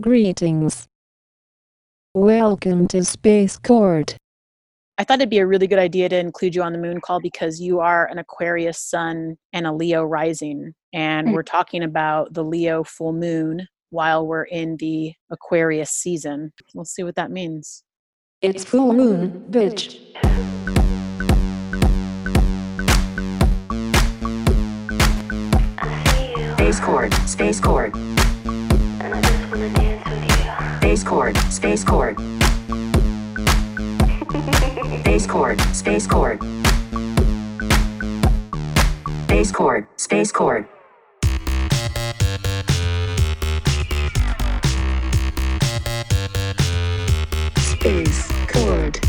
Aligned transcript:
Greetings. 0.00 0.86
Welcome 2.14 2.88
to 2.88 3.04
Space 3.04 3.58
Court. 3.58 4.16
I 4.96 5.04
thought 5.04 5.18
it'd 5.18 5.28
be 5.30 5.38
a 5.38 5.46
really 5.46 5.66
good 5.66 5.78
idea 5.78 6.08
to 6.08 6.16
include 6.18 6.54
you 6.54 6.62
on 6.62 6.72
the 6.72 6.78
moon 6.78 7.00
call 7.00 7.20
because 7.20 7.60
you 7.60 7.80
are 7.80 8.06
an 8.06 8.18
Aquarius 8.18 8.78
sun 8.78 9.36
and 9.52 9.66
a 9.66 9.72
Leo 9.72 10.02
rising. 10.04 10.74
And 10.92 11.28
Mm. 11.28 11.34
we're 11.34 11.42
talking 11.42 11.82
about 11.82 12.32
the 12.32 12.44
Leo 12.44 12.82
full 12.84 13.12
moon 13.12 13.66
while 13.90 14.26
we're 14.26 14.44
in 14.44 14.76
the 14.78 15.12
Aquarius 15.30 15.90
season. 15.90 16.52
We'll 16.74 16.84
see 16.84 17.02
what 17.02 17.16
that 17.16 17.30
means. 17.30 17.82
It's 18.40 18.64
full 18.64 18.92
moon, 18.92 19.44
bitch. 19.50 19.98
Space 26.54 26.80
Court, 26.80 27.12
Space 27.26 27.60
Court. 27.60 27.92
Space 30.80 31.04
Court, 31.04 31.36
Space 31.36 31.84
Court. 31.84 32.18
Space 35.00 35.26
Court, 35.26 35.60
Space 35.74 36.06
Court. 36.06 36.40
Space 39.24 39.52
Court, 39.52 40.00
Space 40.00 40.32
Court. 40.32 40.66
Space 47.58 48.32
Court. 48.48 49.00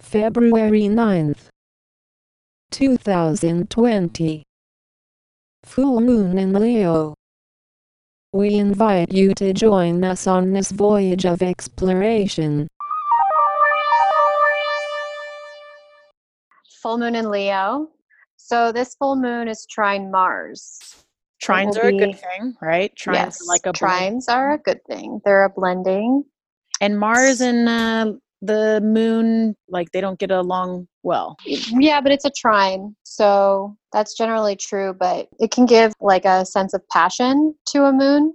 February 0.00 0.88
9th, 0.88 1.48
2020. 2.70 4.44
Full 5.64 6.00
moon 6.00 6.38
in 6.38 6.54
Leo. 6.54 7.17
We 8.32 8.54
invite 8.54 9.12
you 9.12 9.32
to 9.34 9.52
join 9.52 10.04
us 10.04 10.26
on 10.26 10.52
this 10.52 10.70
voyage 10.70 11.24
of 11.24 11.42
exploration. 11.42 12.68
full 16.82 16.98
moon 16.98 17.14
in 17.14 17.30
Leo. 17.30 17.88
So 18.36 18.72
this 18.72 18.94
full 18.94 19.16
moon 19.16 19.48
is 19.48 19.66
trine 19.66 20.10
Mars. 20.10 21.04
Trines 21.42 21.76
will 21.76 21.86
are 21.86 21.88
a 21.88 21.98
good 21.98 22.18
thing, 22.18 22.54
right? 22.60 22.94
Trines 22.96 23.14
yes, 23.14 23.42
are 23.42 23.46
like 23.46 23.66
a 23.66 23.72
blend. 23.72 24.22
trines 24.22 24.32
are 24.32 24.52
a 24.54 24.58
good 24.58 24.84
thing. 24.86 25.20
They're 25.24 25.44
a 25.44 25.50
blending. 25.50 26.24
And 26.80 26.98
Mars 26.98 27.40
and 27.40 27.68
uh, 27.68 28.12
the 28.40 28.80
moon, 28.82 29.54
like 29.68 29.90
they 29.92 30.00
don't 30.00 30.18
get 30.18 30.30
along 30.30 30.86
well. 31.02 31.36
Yeah, 31.44 32.00
but 32.00 32.12
it's 32.12 32.24
a 32.24 32.30
trine. 32.30 32.94
So 33.04 33.76
that's 33.92 34.14
generally 34.16 34.54
true, 34.54 34.94
but 34.98 35.28
it 35.40 35.50
can 35.50 35.66
give 35.66 35.92
like 36.00 36.24
a 36.24 36.46
sense 36.46 36.74
of 36.74 36.86
passion 36.88 37.54
to 37.68 37.84
a 37.84 37.92
moon, 37.92 38.34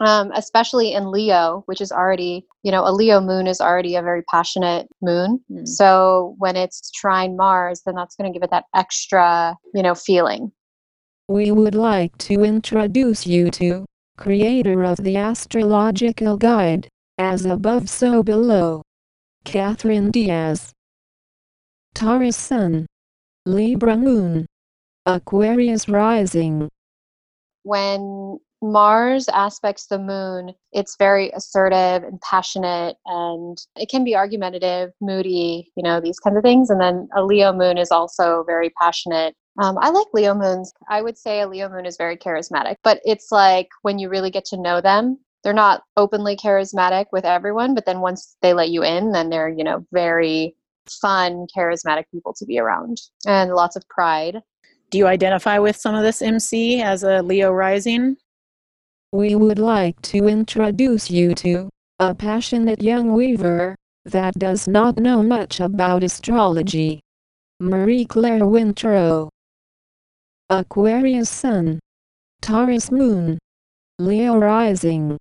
um, 0.00 0.32
especially 0.34 0.92
in 0.94 1.10
Leo, 1.10 1.62
which 1.66 1.80
is 1.80 1.92
already, 1.92 2.44
you 2.62 2.72
know, 2.72 2.84
a 2.86 2.92
Leo 2.92 3.20
moon 3.20 3.46
is 3.46 3.60
already 3.60 3.96
a 3.96 4.02
very 4.02 4.22
passionate 4.22 4.88
moon. 5.02 5.40
Hmm. 5.48 5.64
So 5.64 6.34
when 6.38 6.56
it's 6.56 6.90
trine 6.90 7.36
Mars, 7.36 7.82
then 7.84 7.94
that's 7.94 8.16
going 8.16 8.32
to 8.32 8.36
give 8.36 8.42
it 8.42 8.50
that 8.50 8.64
extra, 8.74 9.56
you 9.74 9.82
know, 9.82 9.94
feeling. 9.94 10.50
We 11.28 11.50
would 11.50 11.74
like 11.74 12.16
to 12.18 12.42
introduce 12.42 13.26
you 13.26 13.50
to 13.52 13.84
creator 14.16 14.82
of 14.82 14.96
the 14.96 15.16
astrological 15.16 16.38
guide, 16.38 16.88
as 17.18 17.44
above 17.44 17.88
so 17.88 18.22
below. 18.22 18.82
Catherine 19.48 20.10
Diaz. 20.10 20.74
Taurus 21.94 22.36
Sun. 22.36 22.86
Libra 23.46 23.96
Moon. 23.96 24.44
Aquarius 25.06 25.88
Rising. 25.88 26.68
when 27.62 28.38
Mars 28.60 29.26
aspects 29.28 29.86
the 29.86 29.98
moon, 29.98 30.52
it's 30.72 30.96
very 30.98 31.30
assertive 31.30 32.02
and 32.02 32.20
passionate, 32.20 32.96
and 33.06 33.56
it 33.76 33.88
can 33.88 34.04
be 34.04 34.14
argumentative, 34.14 34.90
moody, 35.00 35.72
you 35.76 35.82
know, 35.82 35.98
these 35.98 36.18
kinds 36.18 36.36
of 36.36 36.42
things. 36.42 36.68
And 36.68 36.78
then 36.80 37.08
a 37.16 37.24
Leo 37.24 37.52
moon 37.54 37.78
is 37.78 37.90
also 37.90 38.44
very 38.46 38.68
passionate. 38.70 39.34
Um, 39.58 39.78
I 39.80 39.88
like 39.88 40.08
Leo 40.12 40.34
moons. 40.34 40.72
I 40.90 41.00
would 41.00 41.16
say 41.16 41.40
a 41.40 41.48
Leo 41.48 41.70
moon 41.70 41.86
is 41.86 41.96
very 41.96 42.18
charismatic, 42.18 42.76
but 42.84 43.00
it's 43.04 43.32
like 43.32 43.68
when 43.80 43.98
you 43.98 44.10
really 44.10 44.30
get 44.30 44.44
to 44.46 44.60
know 44.60 44.80
them, 44.82 45.18
they're 45.44 45.52
not 45.52 45.82
openly 45.96 46.36
charismatic 46.36 47.06
with 47.12 47.24
everyone, 47.24 47.74
but 47.74 47.86
then 47.86 48.00
once 48.00 48.36
they 48.42 48.52
let 48.52 48.70
you 48.70 48.82
in, 48.82 49.12
then 49.12 49.30
they're, 49.30 49.48
you 49.48 49.64
know, 49.64 49.86
very 49.92 50.54
fun, 50.90 51.46
charismatic 51.56 52.04
people 52.10 52.34
to 52.34 52.44
be 52.46 52.58
around 52.58 52.98
and 53.26 53.54
lots 53.54 53.76
of 53.76 53.88
pride. 53.88 54.40
Do 54.90 54.98
you 54.98 55.06
identify 55.06 55.58
with 55.58 55.76
some 55.76 55.94
of 55.94 56.02
this 56.02 56.22
MC 56.22 56.80
as 56.80 57.02
a 57.02 57.22
Leo 57.22 57.50
rising? 57.50 58.16
We 59.12 59.34
would 59.34 59.58
like 59.58 60.00
to 60.02 60.28
introduce 60.28 61.10
you 61.10 61.34
to 61.36 61.70
a 61.98 62.14
passionate 62.14 62.82
young 62.82 63.12
weaver 63.12 63.74
that 64.04 64.34
does 64.38 64.66
not 64.66 64.98
know 64.98 65.22
much 65.22 65.60
about 65.60 66.02
astrology. 66.02 67.00
Marie 67.60 68.04
Claire 68.04 68.46
Wintero. 68.46 69.28
Aquarius 70.48 71.28
Sun. 71.28 71.80
Taurus 72.40 72.90
Moon. 72.90 73.38
Leo 73.98 74.38
Rising. 74.38 75.18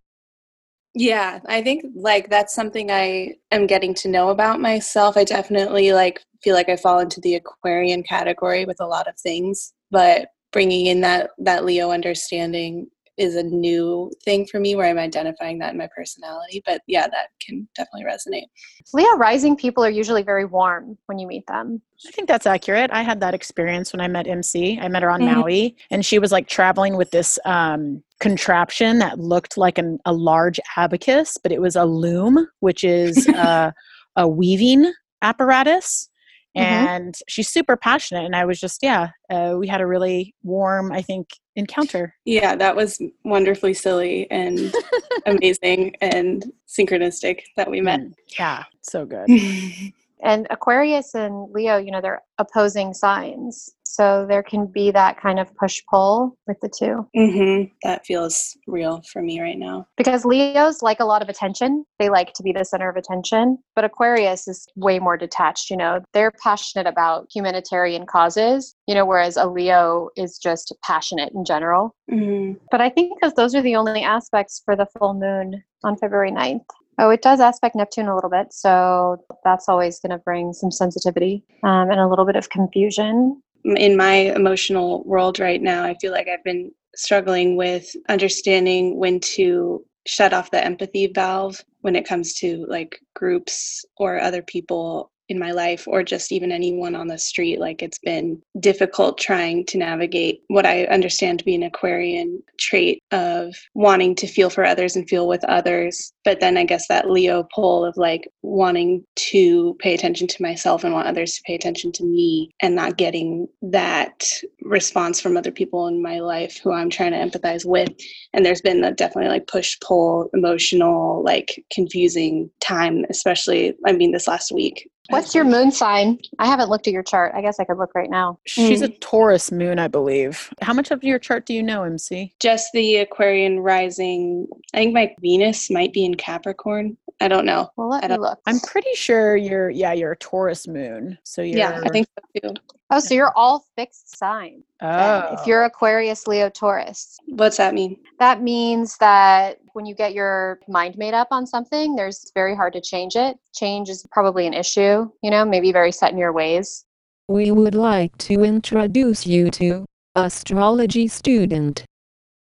Yeah, 0.99 1.41
I 1.47 1.61
think 1.61 1.85
like 1.95 2.27
that's 2.29 2.55
something 2.55 2.89
I 2.89 3.35
am 3.51 3.67
getting 3.67 3.93
to 3.95 4.07
know 4.09 4.29
about 4.29 4.59
myself. 4.59 5.15
I 5.15 5.23
definitely 5.25 5.93
like 5.93 6.23
feel 6.41 6.55
like 6.55 6.69
I 6.69 6.75
fall 6.75 6.97
into 6.99 7.21
the 7.21 7.35
Aquarian 7.35 8.01
category 8.01 8.65
with 8.65 8.81
a 8.81 8.87
lot 8.87 9.07
of 9.07 9.15
things, 9.19 9.73
but 9.91 10.29
bringing 10.51 10.87
in 10.87 11.01
that 11.01 11.29
that 11.37 11.65
Leo 11.65 11.91
understanding 11.91 12.87
is 13.17 13.35
a 13.35 13.43
new 13.43 14.11
thing 14.23 14.45
for 14.45 14.59
me 14.59 14.75
where 14.75 14.87
I'm 14.87 14.99
identifying 14.99 15.57
that 15.59 15.71
in 15.71 15.77
my 15.77 15.89
personality. 15.95 16.61
But 16.65 16.81
yeah, 16.87 17.07
that 17.07 17.29
can 17.45 17.67
definitely 17.75 18.05
resonate. 18.05 18.45
Leo 18.93 19.17
rising 19.17 19.55
people 19.55 19.83
are 19.83 19.89
usually 19.89 20.21
very 20.21 20.45
warm 20.45 20.97
when 21.07 21.17
you 21.17 21.27
meet 21.27 21.45
them. 21.47 21.81
I 22.07 22.11
think 22.11 22.27
that's 22.27 22.45
accurate. 22.45 22.91
I 22.93 23.01
had 23.01 23.19
that 23.21 23.33
experience 23.33 23.91
when 23.91 24.01
I 24.01 24.07
met 24.07 24.27
MC. 24.27 24.79
I 24.79 24.87
met 24.87 25.01
her 25.01 25.09
on 25.09 25.21
Mhm. 25.21 25.35
Maui, 25.35 25.75
and 25.89 26.05
she 26.05 26.19
was 26.19 26.31
like 26.31 26.47
traveling 26.47 26.95
with 26.95 27.09
this 27.11 27.39
um, 27.45 28.03
contraption 28.19 28.99
that 28.99 29.19
looked 29.19 29.57
like 29.57 29.77
an, 29.77 29.97
a 30.05 30.13
large 30.13 30.59
abacus, 30.75 31.37
but 31.41 31.51
it 31.51 31.61
was 31.61 31.75
a 31.75 31.85
loom, 31.85 32.47
which 32.59 32.83
is 32.83 33.27
uh, 33.35 33.71
a 34.15 34.27
weaving 34.27 34.91
apparatus. 35.21 36.09
Mhm. 36.57 36.63
And 36.63 37.17
she's 37.27 37.49
super 37.49 37.77
passionate. 37.77 38.25
And 38.25 38.35
I 38.35 38.45
was 38.45 38.59
just, 38.59 38.81
yeah, 38.81 39.09
uh, 39.29 39.55
we 39.57 39.67
had 39.67 39.81
a 39.81 39.87
really 39.87 40.33
warm, 40.43 40.91
I 40.91 41.01
think, 41.01 41.29
encounter. 41.55 42.15
Yeah, 42.25 42.55
that 42.55 42.75
was 42.75 43.01
wonderfully 43.23 43.73
silly 43.73 44.29
and 44.31 44.73
amazing 45.25 45.95
and 46.01 46.51
synchronistic 46.67 47.41
that 47.55 47.69
we 47.69 47.81
met. 47.81 47.99
Mm, 48.01 48.13
Yeah, 48.39 48.63
so 48.81 49.05
good. 49.05 49.29
And 50.23 50.47
Aquarius 50.49 51.13
and 51.13 51.51
Leo, 51.51 51.77
you 51.77 51.91
know, 51.91 52.01
they're 52.01 52.21
opposing 52.37 52.93
signs. 52.93 53.69
So 53.83 54.27
there 54.27 54.43
can 54.43 54.67
be 54.67 54.91
that 54.91 55.19
kind 55.19 55.39
of 55.39 55.55
push 55.55 55.81
pull 55.89 56.37
with 56.45 56.59
the 56.61 56.69
two. 56.69 57.07
hmm 57.15 57.63
That 57.83 58.05
feels 58.05 58.55
real 58.67 59.01
for 59.11 59.23
me 59.23 59.41
right 59.41 59.57
now. 59.57 59.87
Because 59.97 60.23
Leos 60.23 60.83
like 60.83 60.99
a 60.99 61.05
lot 61.05 61.23
of 61.23 61.29
attention. 61.29 61.83
They 61.97 62.09
like 62.09 62.33
to 62.33 62.43
be 62.43 62.51
the 62.51 62.63
center 62.63 62.89
of 62.89 62.95
attention. 62.95 63.57
But 63.75 63.85
Aquarius 63.85 64.47
is 64.47 64.67
way 64.75 64.99
more 64.99 65.17
detached, 65.17 65.71
you 65.71 65.77
know. 65.77 66.01
They're 66.13 66.31
passionate 66.43 66.85
about 66.85 67.27
humanitarian 67.33 68.05
causes, 68.05 68.75
you 68.87 68.93
know, 68.93 69.05
whereas 69.05 69.35
a 69.35 69.47
Leo 69.47 70.09
is 70.15 70.37
just 70.37 70.75
passionate 70.83 71.33
in 71.33 71.43
general. 71.43 71.95
hmm 72.07 72.53
But 72.69 72.81
I 72.81 72.89
think 72.89 73.17
because 73.19 73.33
those 73.33 73.55
are 73.55 73.63
the 73.63 73.75
only 73.77 74.03
aspects 74.03 74.61
for 74.63 74.75
the 74.75 74.85
full 74.85 75.15
moon 75.15 75.63
on 75.83 75.97
February 75.97 76.31
9th. 76.31 76.65
Oh, 76.99 77.09
it 77.09 77.21
does 77.21 77.39
aspect 77.39 77.75
Neptune 77.75 78.07
a 78.07 78.15
little 78.15 78.29
bit. 78.29 78.53
So 78.53 79.23
that's 79.43 79.69
always 79.69 79.99
going 79.99 80.11
to 80.11 80.17
bring 80.17 80.53
some 80.53 80.71
sensitivity 80.71 81.43
um, 81.63 81.91
and 81.91 81.99
a 81.99 82.07
little 82.07 82.25
bit 82.25 82.35
of 82.35 82.49
confusion. 82.49 83.41
in 83.63 83.97
my 83.97 84.13
emotional 84.13 85.03
world 85.03 85.39
right 85.39 85.61
now, 85.61 85.83
I 85.83 85.95
feel 86.01 86.11
like 86.11 86.27
I've 86.27 86.43
been 86.43 86.71
struggling 86.95 87.55
with 87.55 87.95
understanding 88.09 88.97
when 88.97 89.19
to 89.19 89.85
shut 90.07 90.33
off 90.33 90.51
the 90.51 90.63
empathy 90.63 91.07
valve 91.13 91.63
when 91.81 91.95
it 91.95 92.07
comes 92.07 92.33
to 92.35 92.65
like 92.67 92.99
groups 93.13 93.85
or 93.97 94.19
other 94.19 94.41
people 94.41 95.11
in 95.29 95.39
my 95.39 95.51
life 95.51 95.87
or 95.87 96.03
just 96.03 96.31
even 96.31 96.51
anyone 96.51 96.95
on 96.95 97.07
the 97.07 97.17
street 97.17 97.59
like 97.59 97.81
it's 97.81 97.99
been 97.99 98.41
difficult 98.59 99.17
trying 99.17 99.65
to 99.65 99.77
navigate 99.77 100.41
what 100.47 100.65
i 100.65 100.85
understand 100.85 101.39
to 101.39 101.45
be 101.45 101.55
an 101.55 101.63
aquarian 101.63 102.41
trait 102.57 103.01
of 103.11 103.55
wanting 103.73 104.15
to 104.15 104.27
feel 104.27 104.49
for 104.49 104.65
others 104.65 104.95
and 104.95 105.07
feel 105.07 105.27
with 105.27 105.43
others. 105.45 106.11
But 106.23 106.39
then 106.39 106.57
i 106.57 106.63
guess 106.63 106.87
that 106.87 107.09
leo 107.09 107.47
pole 107.53 107.85
of 107.85 107.95
like 107.97 108.27
wanting 108.41 109.03
to 109.15 109.75
pay 109.79 109.93
attention 109.93 110.27
to 110.27 110.41
myself 110.41 110.83
and 110.83 110.93
want 110.93 111.07
others 111.07 111.35
to 111.35 111.41
pay 111.43 111.55
attention 111.55 111.91
to 111.93 112.03
me 112.03 112.51
and 112.61 112.75
not 112.75 112.97
getting 112.97 113.47
that 113.61 114.25
response 114.61 115.21
from 115.21 115.37
other 115.37 115.51
people 115.51 115.87
in 115.87 116.01
my 116.01 116.19
life 116.19 116.59
who 116.61 116.71
i'm 116.71 116.89
trying 116.89 117.11
to 117.11 117.17
empathize 117.17 117.65
with. 117.65 117.89
And 118.33 118.45
there's 118.45 118.61
been 118.61 118.83
a 118.83 118.91
definitely 118.91 119.29
like 119.29 119.47
push 119.47 119.77
pull 119.79 120.29
emotional 120.33 121.23
like 121.23 121.63
confusing 121.71 122.49
time 122.59 123.05
especially 123.09 123.75
i 123.85 123.91
mean 123.91 124.11
this 124.11 124.27
last 124.27 124.51
week 124.51 124.89
What's 125.09 125.33
your 125.33 125.43
moon 125.45 125.71
sign? 125.71 126.19
I 126.39 126.45
haven't 126.47 126.69
looked 126.69 126.87
at 126.87 126.93
your 126.93 127.03
chart. 127.03 127.33
I 127.35 127.41
guess 127.41 127.59
I 127.59 127.63
could 127.63 127.77
look 127.77 127.95
right 127.95 128.09
now. 128.09 128.39
She's 128.45 128.81
a 128.81 128.89
Mm. 128.89 128.99
Taurus 128.99 129.51
moon, 129.51 129.79
I 129.79 129.87
believe. 129.87 130.53
How 130.61 130.73
much 130.73 130.91
of 130.91 131.03
your 131.03 131.17
chart 131.19 131.45
do 131.45 131.53
you 131.53 131.63
know, 131.63 131.83
MC? 131.83 132.33
Just 132.39 132.71
the 132.73 132.97
Aquarian 132.97 133.59
rising. 133.59 134.47
I 134.73 134.77
think 134.77 134.93
my 134.93 135.15
Venus 135.21 135.69
might 135.69 135.93
be 135.93 136.03
in 136.05 136.15
Capricorn. 136.15 136.97
I 137.21 137.27
don't 137.27 137.45
know. 137.45 137.69
Well, 137.77 137.89
let 137.89 138.03
I 138.03 138.07
me 138.07 138.13
don't- 138.15 138.21
look. 138.21 138.39
I'm 138.45 138.59
pretty 138.59 138.93
sure 138.93 139.35
you're 139.35 139.69
yeah, 139.69 139.93
you're 139.93 140.11
a 140.11 140.17
Taurus 140.17 140.67
moon. 140.67 141.17
So 141.23 141.41
you're 141.41 141.57
Yeah, 141.57 141.81
I 141.83 141.89
think 141.89 142.07
so 142.41 142.49
too. 142.49 142.55
Oh, 142.89 142.99
so 142.99 143.13
you're 143.13 143.33
all 143.35 143.65
fixed 143.75 144.17
sign. 144.17 144.63
oh. 144.81 145.35
If 145.37 145.45
you're 145.45 145.65
Aquarius, 145.65 146.25
Leo, 146.25 146.49
Taurus. 146.49 147.17
What's 147.27 147.57
that 147.57 147.73
mean? 147.73 147.97
That 148.19 148.41
means 148.41 148.97
that 148.99 149.59
when 149.73 149.85
you 149.85 149.93
get 149.93 150.13
your 150.13 150.59
mind 150.69 150.97
made 150.97 151.13
up 151.13 151.27
on 151.31 151.45
something, 151.45 151.95
there's 151.95 152.31
very 152.33 152.55
hard 152.55 152.73
to 152.73 152.81
change 152.81 153.15
it. 153.15 153.37
Change 153.53 153.89
is 153.89 154.05
probably 154.11 154.47
an 154.47 154.53
issue, 154.53 155.09
you 155.21 155.29
know, 155.29 155.43
maybe 155.43 155.71
very 155.73 155.91
set 155.91 156.11
in 156.11 156.17
your 156.17 156.31
ways. 156.31 156.85
We 157.27 157.51
would 157.51 157.75
like 157.75 158.17
to 158.19 158.43
introduce 158.45 159.27
you 159.27 159.51
to 159.51 159.85
astrology 160.15 161.09
student 161.09 161.83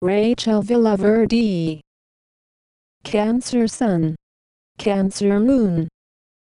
Rachel 0.01 0.61
Villaverde. 0.61 1.79
Cancer 3.05 3.67
Sun, 3.67 4.15
Cancer 4.77 5.39
Moon, 5.39 5.87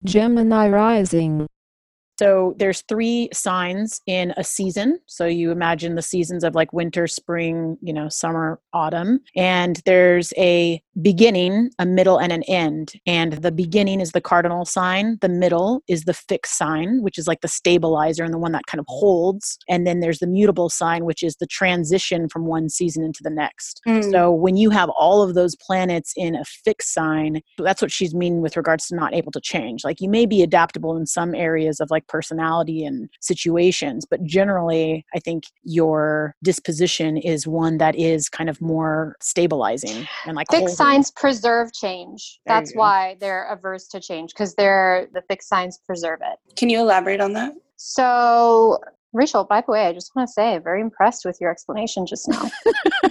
Gemini 0.04 0.68
Rising. 0.68 1.46
So 2.18 2.54
there's 2.58 2.82
three 2.82 3.28
signs 3.32 4.00
in 4.06 4.32
a 4.36 4.44
season. 4.44 4.98
So 5.06 5.26
you 5.26 5.50
imagine 5.50 5.94
the 5.94 6.02
seasons 6.02 6.44
of 6.44 6.54
like 6.54 6.72
winter, 6.72 7.06
spring, 7.06 7.76
you 7.82 7.92
know, 7.92 8.08
summer, 8.08 8.58
autumn. 8.72 9.20
And 9.36 9.80
there's 9.84 10.32
a 10.36 10.82
beginning, 11.02 11.70
a 11.78 11.86
middle, 11.86 12.18
and 12.18 12.32
an 12.32 12.42
end. 12.44 12.94
And 13.06 13.34
the 13.34 13.52
beginning 13.52 14.00
is 14.00 14.12
the 14.12 14.20
cardinal 14.20 14.64
sign. 14.64 15.18
The 15.20 15.28
middle 15.28 15.82
is 15.88 16.04
the 16.04 16.14
fixed 16.14 16.56
sign, 16.56 17.02
which 17.02 17.18
is 17.18 17.26
like 17.26 17.42
the 17.42 17.48
stabilizer 17.48 18.24
and 18.24 18.32
the 18.32 18.38
one 18.38 18.52
that 18.52 18.66
kind 18.66 18.80
of 18.80 18.86
holds. 18.88 19.58
And 19.68 19.86
then 19.86 20.00
there's 20.00 20.20
the 20.20 20.26
mutable 20.26 20.70
sign, 20.70 21.04
which 21.04 21.22
is 21.22 21.36
the 21.36 21.46
transition 21.46 22.28
from 22.28 22.46
one 22.46 22.68
season 22.68 23.04
into 23.04 23.22
the 23.22 23.30
next. 23.30 23.80
Mm. 23.86 24.10
So 24.10 24.30
when 24.30 24.56
you 24.56 24.70
have 24.70 24.88
all 24.90 25.22
of 25.22 25.34
those 25.34 25.54
planets 25.56 26.12
in 26.16 26.34
a 26.34 26.44
fixed 26.44 26.94
sign, 26.94 27.42
that's 27.58 27.82
what 27.82 27.92
she's 27.92 28.14
meaning 28.14 28.40
with 28.40 28.56
regards 28.56 28.86
to 28.88 28.96
not 28.96 29.14
able 29.14 29.32
to 29.32 29.40
change. 29.40 29.84
Like 29.84 30.00
you 30.00 30.08
may 30.08 30.24
be 30.24 30.42
adaptable 30.42 30.96
in 30.96 31.06
some 31.06 31.34
areas 31.34 31.80
of 31.80 31.90
like 31.90 32.05
personality 32.08 32.84
and 32.84 33.08
situations, 33.20 34.06
but 34.08 34.22
generally, 34.24 35.04
I 35.14 35.18
think 35.20 35.44
your 35.62 36.34
disposition 36.42 37.16
is 37.16 37.46
one 37.46 37.78
that 37.78 37.96
is 37.96 38.28
kind 38.28 38.48
of 38.48 38.60
more 38.60 39.16
stabilizing 39.20 40.06
and 40.26 40.36
like 40.36 40.46
Fixed 40.50 40.60
holding. 40.60 40.74
signs 40.74 41.10
preserve 41.10 41.72
change. 41.72 42.40
There 42.46 42.56
That's 42.56 42.74
why 42.74 43.16
they're 43.20 43.46
averse 43.50 43.88
to 43.88 44.00
change 44.00 44.32
because 44.32 44.54
they're 44.54 45.08
the 45.12 45.22
fixed 45.22 45.48
signs 45.48 45.78
preserve 45.78 46.20
it. 46.22 46.56
Can 46.56 46.70
you 46.70 46.80
elaborate 46.80 47.20
on 47.20 47.32
that? 47.34 47.54
So, 47.76 48.78
Rachel, 49.12 49.44
by 49.44 49.62
the 49.62 49.72
way, 49.72 49.86
I 49.86 49.92
just 49.92 50.14
want 50.14 50.28
to 50.28 50.32
say, 50.32 50.58
very 50.58 50.80
impressed 50.80 51.24
with 51.24 51.40
your 51.40 51.50
explanation 51.50 52.06
just 52.06 52.28
now. 52.28 52.50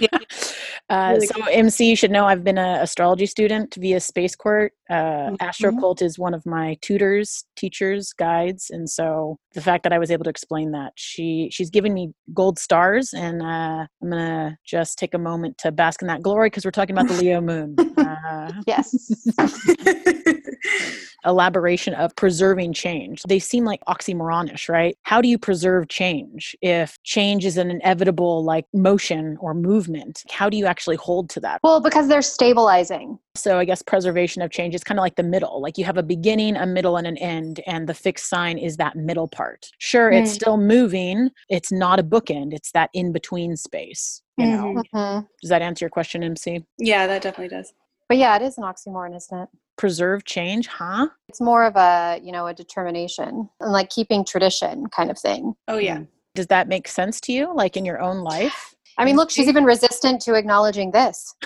Uh, 0.88 1.14
Really 1.14 1.26
so 1.26 1.44
MC 1.46 1.90
you 1.90 1.96
should 1.96 2.12
know 2.12 2.26
I've 2.26 2.44
been 2.44 2.58
an 2.58 2.80
astrology 2.80 3.26
student 3.26 3.74
via 3.74 3.98
Space 3.98 4.36
Court. 4.36 4.72
Uh, 4.88 5.30
Mhm. 5.30 5.36
Astrocult 5.40 6.00
is 6.00 6.16
one 6.16 6.32
of 6.32 6.46
my 6.46 6.76
tutors, 6.80 7.44
teachers, 7.56 8.12
guides, 8.12 8.70
and 8.70 8.88
so 8.88 9.36
the 9.54 9.60
fact 9.60 9.82
that 9.82 9.92
I 9.92 9.98
was 9.98 10.12
able 10.12 10.22
to 10.24 10.30
explain 10.30 10.70
that 10.72 10.92
she 10.94 11.48
she's 11.50 11.70
giving 11.70 11.92
me 11.92 12.12
gold 12.32 12.58
stars, 12.60 13.12
and 13.12 13.42
uh, 13.42 13.86
I'm 14.00 14.10
gonna 14.10 14.58
just 14.64 14.96
take 14.96 15.12
a 15.14 15.18
moment 15.18 15.58
to 15.58 15.72
bask 15.72 16.02
in 16.02 16.08
that 16.08 16.22
glory 16.22 16.50
because 16.50 16.64
we're 16.64 16.70
talking 16.70 16.96
about 16.96 17.08
the 17.08 17.20
Leo 17.20 17.40
moon. 17.40 17.74
Uh, 18.06 18.52
yes. 18.66 18.94
elaboration 21.26 21.94
of 21.94 22.14
preserving 22.16 22.72
change. 22.72 23.22
They 23.28 23.38
seem 23.38 23.64
like 23.64 23.80
oxymoronish, 23.88 24.68
right? 24.68 24.96
How 25.02 25.20
do 25.20 25.28
you 25.28 25.38
preserve 25.38 25.88
change 25.88 26.56
if 26.62 26.96
change 27.02 27.44
is 27.44 27.56
an 27.58 27.70
inevitable 27.70 28.44
like 28.44 28.64
motion 28.72 29.36
or 29.40 29.52
movement? 29.54 30.22
How 30.30 30.48
do 30.48 30.56
you 30.56 30.66
actually 30.66 30.96
hold 30.96 31.28
to 31.30 31.40
that? 31.40 31.60
Well, 31.62 31.80
because 31.80 32.08
they're 32.08 32.22
stabilizing. 32.22 33.18
So 33.34 33.58
I 33.58 33.64
guess 33.64 33.82
preservation 33.82 34.40
of 34.42 34.50
change 34.50 34.74
is 34.74 34.82
kind 34.84 34.98
of 34.98 35.02
like 35.02 35.16
the 35.16 35.22
middle. 35.22 35.60
Like 35.60 35.76
you 35.76 35.84
have 35.84 35.98
a 35.98 36.02
beginning, 36.02 36.56
a 36.56 36.66
middle, 36.66 36.96
and 36.96 37.06
an 37.06 37.18
end, 37.18 37.60
and 37.66 37.88
the 37.88 37.94
fixed 37.94 38.28
sign 38.30 38.56
is 38.56 38.76
that 38.78 38.96
middle 38.96 39.28
part. 39.28 39.66
Sure, 39.78 40.10
it's 40.10 40.30
Mm. 40.30 40.34
still 40.34 40.56
moving. 40.56 41.30
It's 41.50 41.70
not 41.72 41.98
a 41.98 42.02
bookend. 42.02 42.54
It's 42.54 42.72
that 42.72 42.88
in 42.94 43.12
between 43.12 43.56
space. 43.56 44.22
You 44.38 44.46
know, 44.46 44.64
Mhm. 44.74 44.84
Mhm. 44.94 45.28
does 45.42 45.50
that 45.50 45.62
answer 45.62 45.84
your 45.84 45.90
question, 45.90 46.22
MC? 46.22 46.64
Yeah, 46.78 47.06
that 47.06 47.22
definitely 47.22 47.54
does. 47.56 47.72
But 48.08 48.18
yeah, 48.18 48.36
it 48.36 48.42
is 48.42 48.56
an 48.58 48.64
oxymoron, 48.64 49.16
isn't 49.16 49.38
it? 49.38 49.48
Preserve 49.76 50.24
change, 50.24 50.66
huh? 50.66 51.08
It's 51.28 51.40
more 51.40 51.64
of 51.64 51.76
a, 51.76 52.20
you 52.22 52.32
know, 52.32 52.46
a 52.46 52.54
determination 52.54 53.48
and 53.60 53.72
like 53.72 53.90
keeping 53.90 54.24
tradition 54.24 54.86
kind 54.88 55.10
of 55.10 55.18
thing. 55.18 55.54
Oh 55.68 55.78
yeah. 55.78 55.98
Mm. 55.98 56.08
Does 56.34 56.46
that 56.48 56.68
make 56.68 56.88
sense 56.88 57.20
to 57.22 57.32
you, 57.32 57.54
like 57.54 57.76
in 57.76 57.84
your 57.84 58.00
own 58.00 58.18
life? 58.18 58.74
I 58.98 59.04
mean, 59.04 59.16
look, 59.16 59.30
she's 59.30 59.48
even 59.48 59.64
resistant 59.64 60.22
to 60.22 60.34
acknowledging 60.34 60.90
this. 60.90 61.34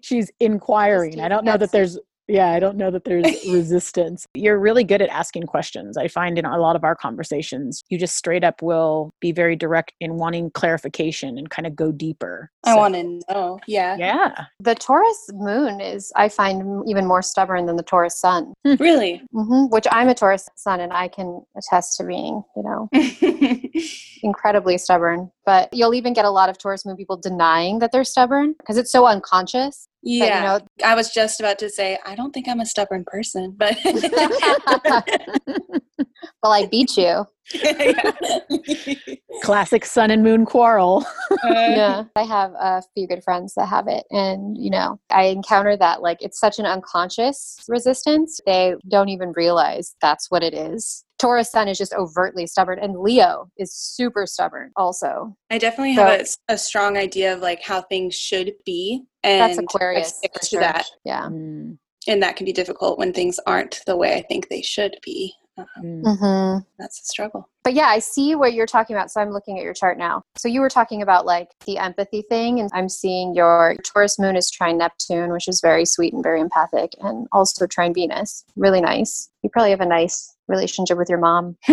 She's 0.00 0.30
inquiring. 0.38 1.20
I 1.20 1.28
don't 1.28 1.44
know 1.44 1.56
that 1.56 1.72
there's 1.72 1.98
yeah, 2.28 2.50
I 2.50 2.60
don't 2.60 2.76
know 2.76 2.90
that 2.90 3.04
there's 3.04 3.24
resistance. 3.48 4.26
You're 4.34 4.58
really 4.58 4.84
good 4.84 5.02
at 5.02 5.08
asking 5.08 5.44
questions. 5.44 5.96
I 5.96 6.08
find 6.08 6.38
in 6.38 6.44
a 6.44 6.58
lot 6.58 6.76
of 6.76 6.84
our 6.84 6.94
conversations, 6.94 7.82
you 7.88 7.98
just 7.98 8.16
straight 8.16 8.44
up 8.44 8.62
will 8.62 9.10
be 9.20 9.32
very 9.32 9.56
direct 9.56 9.92
in 10.00 10.14
wanting 10.16 10.50
clarification 10.50 11.38
and 11.38 11.48
kind 11.50 11.66
of 11.66 11.74
go 11.74 11.90
deeper. 11.90 12.50
I 12.64 12.72
So, 12.72 12.76
want 12.76 12.94
to 12.94 13.20
know. 13.30 13.58
Yeah. 13.66 13.96
Yeah. 13.98 14.44
the 14.60 14.74
Taurus 14.74 15.28
moon 15.32 15.80
is, 15.80 16.12
I 16.16 16.28
find, 16.28 16.82
even 16.88 17.06
more 17.06 17.22
stubborn 17.22 17.66
than 17.66 17.76
the 17.76 17.82
Taurus 17.82 18.20
sun, 18.20 18.52
Really? 18.64 19.22
hmm 19.32 19.66
which 19.70 19.86
I'm 19.90 20.08
a 20.08 20.14
Taurus 20.14 20.48
sun 20.56 20.80
and 20.80 20.92
I 20.92 21.08
can 21.08 21.42
attest 21.56 21.96
to 21.98 22.04
being, 22.04 22.42
you 22.56 22.62
know, 22.62 22.88
incredibly 24.22 24.78
stubborn. 24.78 25.30
But 25.46 25.68
you'll 25.72 25.94
even 25.94 26.12
get 26.12 26.24
a 26.24 26.30
lot 26.30 26.48
of 26.48 26.58
Taurus 26.58 26.84
moon 26.84 26.96
people 26.96 27.16
denying 27.16 27.78
that 27.78 27.92
they're 27.92 28.04
stubborn 28.04 28.54
because 28.58 28.76
it's 28.76 28.92
so 28.92 29.06
unconscious. 29.06 29.87
Yeah. 30.02 30.26
That, 30.26 30.36
you 30.36 30.42
know, 30.42 30.88
I 30.90 30.94
was 30.94 31.10
just 31.10 31.40
about 31.40 31.58
to 31.60 31.70
say 31.70 31.98
I 32.04 32.14
don't 32.14 32.32
think 32.32 32.48
I'm 32.48 32.60
a 32.60 32.66
stubborn 32.66 33.04
person, 33.04 33.54
but 33.56 33.76
well, 36.42 36.52
I 36.52 36.66
beat 36.66 36.96
you. 36.96 37.24
Classic 39.42 39.84
sun 39.84 40.10
and 40.10 40.22
moon 40.22 40.44
quarrel. 40.44 41.04
yeah 41.44 42.04
i 42.16 42.22
have 42.22 42.52
a 42.60 42.82
few 42.94 43.06
good 43.06 43.22
friends 43.22 43.54
that 43.54 43.66
have 43.66 43.86
it 43.88 44.04
and 44.10 44.58
you 44.58 44.68
know 44.70 44.98
i 45.10 45.24
encounter 45.24 45.76
that 45.76 46.02
like 46.02 46.18
it's 46.20 46.38
such 46.40 46.58
an 46.58 46.66
unconscious 46.66 47.56
resistance 47.68 48.40
they 48.44 48.74
don't 48.88 49.08
even 49.08 49.32
realize 49.36 49.94
that's 50.02 50.30
what 50.30 50.42
it 50.42 50.52
is 50.52 51.04
taurus 51.18 51.50
sun 51.50 51.68
is 51.68 51.78
just 51.78 51.94
overtly 51.94 52.46
stubborn 52.46 52.78
and 52.80 52.98
leo 52.98 53.48
is 53.56 53.72
super 53.72 54.26
stubborn 54.26 54.70
also 54.76 55.34
I 55.50 55.58
definitely 55.58 55.92
have 55.92 56.08
So- 56.08 56.14
a 56.14 56.18
s- 56.20 56.38
a, 56.48 56.58
strong 56.58 56.96
idea 56.98 57.32
of 57.32 57.40
like 57.40 57.62
how 57.62 57.80
things 57.82 58.14
should 58.14 58.52
be, 58.66 59.02
and 59.22 59.40
that's 59.40 59.58
I 59.58 59.62
aquarius 59.62 60.16
stick 60.16 60.32
to 60.34 60.46
sure. 60.46 60.60
that. 60.60 60.86
yeah 61.04 61.26
Mm, 61.28 61.78
And 62.06 62.22
that 62.22 62.36
can 62.36 62.44
be 62.46 62.52
difficult 62.52 62.98
when 62.98 63.12
things 63.12 63.38
aren't 63.46 63.80
the 63.86 63.96
way 63.96 64.16
I 64.16 64.22
think 64.22 64.48
they 64.48 64.62
should 64.62 64.96
be. 65.04 65.32
Um, 65.58 65.84
mm. 65.84 66.18
hmm 66.18 66.58
that's 66.78 67.00
a 67.00 67.04
struggle. 67.04 67.48
but 67.64 67.74
yeah 67.74 67.86
i 67.86 67.98
see 67.98 68.34
what 68.34 68.52
you're 68.54 68.66
talking 68.66 68.94
about 68.94 69.10
so 69.10 69.20
i'm 69.20 69.30
looking 69.32 69.58
at 69.58 69.64
your 69.64 69.74
chart 69.74 69.98
now. 69.98 70.22
So 70.36 70.48
you 70.48 70.60
were 70.60 70.68
talking 70.68 71.02
about 71.02 71.26
like 71.26 71.48
the 71.66 71.78
empathy 71.78 72.22
thing 72.22 72.60
and 72.60 72.70
i'm 72.72 72.88
seeing 72.88 73.34
your 73.34 73.76
taurus 73.84 74.18
moon 74.18 74.36
is 74.36 74.50
trine 74.50 74.78
neptune 74.78 75.32
which 75.32 75.48
is 75.48 75.60
very 75.60 75.84
sweet 75.84 76.12
and 76.12 76.22
very 76.22 76.40
empathic 76.40 76.92
and 77.00 77.26
also 77.32 77.66
trine 77.66 77.92
venus. 77.94 78.44
Really 78.56 78.80
nice. 78.80 79.28
You 79.42 79.50
probably 79.50 79.70
have 79.70 79.80
a 79.80 79.86
nice 79.86 80.34
relationship 80.48 80.96
with 80.98 81.08
your 81.08 81.18
mom 81.18 81.56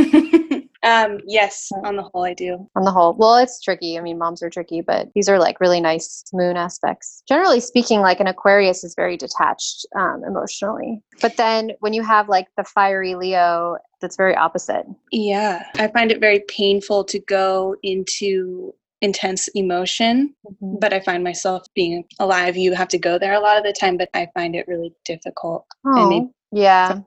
um, 0.85 1.19
yes, 1.25 1.69
on 1.83 1.95
the 1.95 2.03
whole, 2.03 2.23
I 2.23 2.33
do. 2.33 2.69
on 2.75 2.83
the 2.83 2.91
whole. 2.91 3.15
Well, 3.15 3.37
it's 3.37 3.59
tricky. 3.59 3.97
I 3.97 4.01
mean, 4.01 4.19
moms 4.19 4.43
are 4.43 4.49
tricky, 4.49 4.81
but 4.81 5.09
these 5.15 5.27
are 5.27 5.39
like 5.39 5.59
really 5.59 5.81
nice 5.81 6.23
moon 6.31 6.57
aspects. 6.57 7.23
Generally 7.27 7.61
speaking, 7.61 8.01
like 8.01 8.19
an 8.19 8.27
Aquarius 8.27 8.83
is 8.83 8.93
very 8.95 9.17
detached 9.17 9.85
um, 9.97 10.21
emotionally. 10.27 11.01
But 11.21 11.37
then 11.37 11.71
when 11.79 11.93
you 11.93 12.03
have 12.03 12.29
like 12.29 12.47
the 12.55 12.63
fiery 12.63 13.15
Leo, 13.15 13.77
that's 13.99 14.15
very 14.15 14.35
opposite. 14.35 14.85
Yeah, 15.11 15.65
I 15.77 15.87
find 15.87 16.11
it 16.11 16.19
very 16.19 16.43
painful 16.47 17.03
to 17.05 17.19
go 17.19 17.75
into 17.81 18.73
intense 19.01 19.47
emotion, 19.49 20.35
but 20.61 20.93
I 20.93 20.99
find 20.99 21.23
myself 21.23 21.63
being 21.73 22.05
alive. 22.19 22.55
You 22.55 22.73
have 22.73 22.87
to 22.89 22.97
go 22.99 23.17
there 23.17 23.33
a 23.33 23.39
lot 23.39 23.57
of 23.57 23.63
the 23.63 23.73
time, 23.73 23.97
but 23.97 24.09
I 24.13 24.27
find 24.33 24.55
it 24.55 24.67
really 24.67 24.93
difficult. 25.03 25.65
Oh, 25.85 26.31
yeah. 26.51 26.99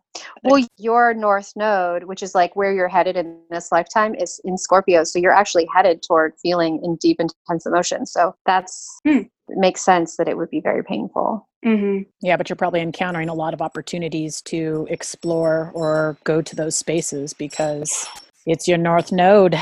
Well, 0.45 0.67
your 0.79 1.15
North 1.15 1.53
Node, 1.57 2.05
which 2.05 2.23
is 2.23 2.35
like 2.35 2.55
where 2.57 2.73
you're 2.73 2.89
headed 2.89 3.17
in 3.17 3.41
this 3.51 3.71
lifetime, 3.73 4.15
is 4.15 4.41
in 4.45 4.57
Scorpio. 4.57 5.05
So 5.05 5.19
you're 5.19 5.33
actually 5.33 5.69
headed 5.75 6.03
toward 6.03 6.35
feeling 6.43 6.81
in 6.83 6.97
deep, 6.97 7.21
intense 7.21 7.67
emotion. 7.67 8.07
So 8.07 8.35
that's 8.47 9.01
Hmm. 9.07 9.23
makes 9.49 9.81
sense 9.85 10.17
that 10.17 10.29
it 10.29 10.37
would 10.37 10.51
be 10.51 10.61
very 10.61 10.85
painful. 10.85 11.49
hmm 11.65 12.03
Yeah, 12.21 12.37
but 12.37 12.49
you're 12.49 12.57
probably 12.57 12.81
encountering 12.81 13.29
a 13.29 13.35
lot 13.35 13.53
of 13.55 13.61
opportunities 13.61 14.41
to 14.43 14.87
explore 14.91 15.73
or 15.75 16.17
go 16.25 16.41
to 16.41 16.55
those 16.55 16.77
spaces 16.77 17.35
because 17.35 18.07
it's 18.47 18.69
your 18.69 18.79
north 18.79 19.11
node. 19.11 19.57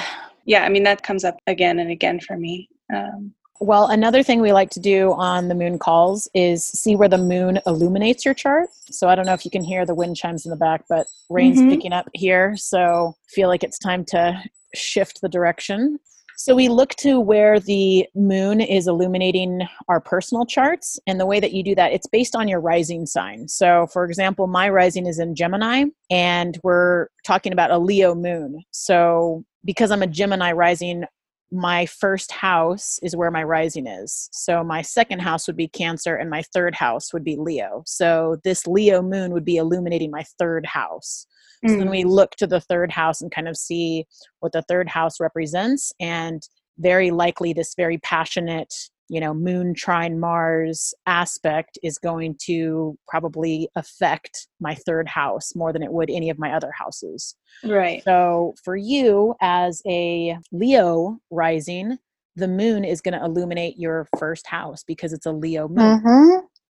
Yeah, 0.44 0.64
I 0.64 0.68
mean, 0.68 0.84
that 0.84 1.02
comes 1.02 1.24
up 1.24 1.36
again 1.46 1.78
and 1.78 1.90
again 1.90 2.20
for 2.20 2.36
me. 2.36 2.68
Um, 2.94 3.32
Well, 3.60 3.86
another 3.86 4.22
thing 4.22 4.40
we 4.40 4.52
like 4.52 4.70
to 4.70 4.80
do 4.80 5.12
on 5.12 5.48
the 5.48 5.54
moon 5.54 5.78
calls 5.78 6.28
is 6.34 6.64
see 6.64 6.94
where 6.94 7.08
the 7.08 7.18
moon 7.18 7.58
illuminates 7.66 8.24
your 8.24 8.34
chart. 8.34 8.68
So 8.90 9.08
I 9.08 9.14
don't 9.14 9.26
know 9.26 9.32
if 9.32 9.44
you 9.44 9.50
can 9.50 9.64
hear 9.64 9.86
the 9.86 9.94
wind 9.94 10.16
chimes 10.16 10.44
in 10.44 10.50
the 10.50 10.56
back, 10.56 10.84
but 10.88 11.06
rain's 11.30 11.60
Mhm. 11.60 11.70
picking 11.70 11.92
up 11.92 12.08
here. 12.12 12.56
So 12.56 13.14
I 13.16 13.28
feel 13.28 13.48
like 13.48 13.64
it's 13.64 13.78
time 13.78 14.04
to 14.06 14.42
shift 14.74 15.20
the 15.20 15.28
direction. 15.28 15.98
So 16.38 16.54
we 16.54 16.68
look 16.68 16.90
to 16.96 17.18
where 17.18 17.58
the 17.58 18.06
moon 18.14 18.60
is 18.60 18.86
illuminating 18.86 19.62
our 19.88 20.00
personal 20.00 20.44
charts. 20.44 21.00
And 21.06 21.18
the 21.18 21.24
way 21.24 21.40
that 21.40 21.52
you 21.54 21.62
do 21.62 21.74
that, 21.76 21.92
it's 21.92 22.06
based 22.06 22.36
on 22.36 22.46
your 22.46 22.60
rising 22.60 23.06
sign. 23.06 23.48
So, 23.48 23.86
for 23.86 24.04
example, 24.04 24.46
my 24.46 24.68
rising 24.68 25.06
is 25.06 25.18
in 25.18 25.34
Gemini, 25.34 25.84
and 26.10 26.58
we're 26.62 27.06
talking 27.24 27.54
about 27.54 27.70
a 27.70 27.78
Leo 27.78 28.14
moon. 28.14 28.62
So, 28.70 29.44
because 29.64 29.90
I'm 29.90 30.02
a 30.02 30.06
Gemini 30.06 30.52
rising, 30.52 31.04
my 31.52 31.86
first 31.86 32.32
house 32.32 32.98
is 33.02 33.14
where 33.14 33.30
my 33.30 33.42
rising 33.42 33.86
is. 33.86 34.28
So 34.32 34.64
my 34.64 34.82
second 34.82 35.20
house 35.20 35.46
would 35.46 35.56
be 35.56 35.68
Cancer 35.68 36.16
and 36.16 36.28
my 36.28 36.42
third 36.52 36.74
house 36.74 37.12
would 37.12 37.22
be 37.24 37.36
Leo. 37.36 37.82
So 37.86 38.36
this 38.42 38.66
Leo 38.66 39.00
moon 39.00 39.32
would 39.32 39.44
be 39.44 39.56
illuminating 39.56 40.10
my 40.10 40.24
third 40.38 40.66
house. 40.66 41.26
So 41.66 41.76
then 41.76 41.86
Mm. 41.86 41.90
we 41.90 42.04
look 42.04 42.32
to 42.36 42.46
the 42.46 42.60
third 42.60 42.92
house 42.92 43.20
and 43.22 43.30
kind 43.30 43.48
of 43.48 43.56
see 43.56 44.06
what 44.40 44.52
the 44.52 44.62
third 44.62 44.88
house 44.88 45.18
represents 45.20 45.92
and 45.98 46.42
very 46.78 47.10
likely 47.10 47.52
this 47.52 47.74
very 47.74 47.98
passionate 47.98 48.74
you 49.08 49.20
know 49.20 49.32
moon 49.34 49.74
trine 49.74 50.18
mars 50.18 50.92
aspect 51.06 51.78
is 51.82 51.98
going 51.98 52.36
to 52.40 52.96
probably 53.08 53.68
affect 53.76 54.48
my 54.60 54.74
third 54.74 55.08
house 55.08 55.54
more 55.54 55.72
than 55.72 55.82
it 55.82 55.92
would 55.92 56.10
any 56.10 56.30
of 56.30 56.38
my 56.38 56.52
other 56.52 56.72
houses 56.72 57.36
Right. 57.64 58.02
so 58.04 58.54
for 58.64 58.76
you 58.76 59.34
as 59.40 59.82
a 59.86 60.36
Leo 60.52 61.18
rising, 61.30 61.98
the 62.36 62.48
moon 62.48 62.84
is 62.84 63.00
going 63.00 63.18
to 63.18 63.24
illuminate 63.24 63.78
your 63.78 64.06
first 64.18 64.46
house 64.46 64.84
because 64.84 65.12
it's 65.12 65.26
a 65.26 65.32
Leo 65.32 65.68
moon. 65.68 65.98
hmm 66.00 66.28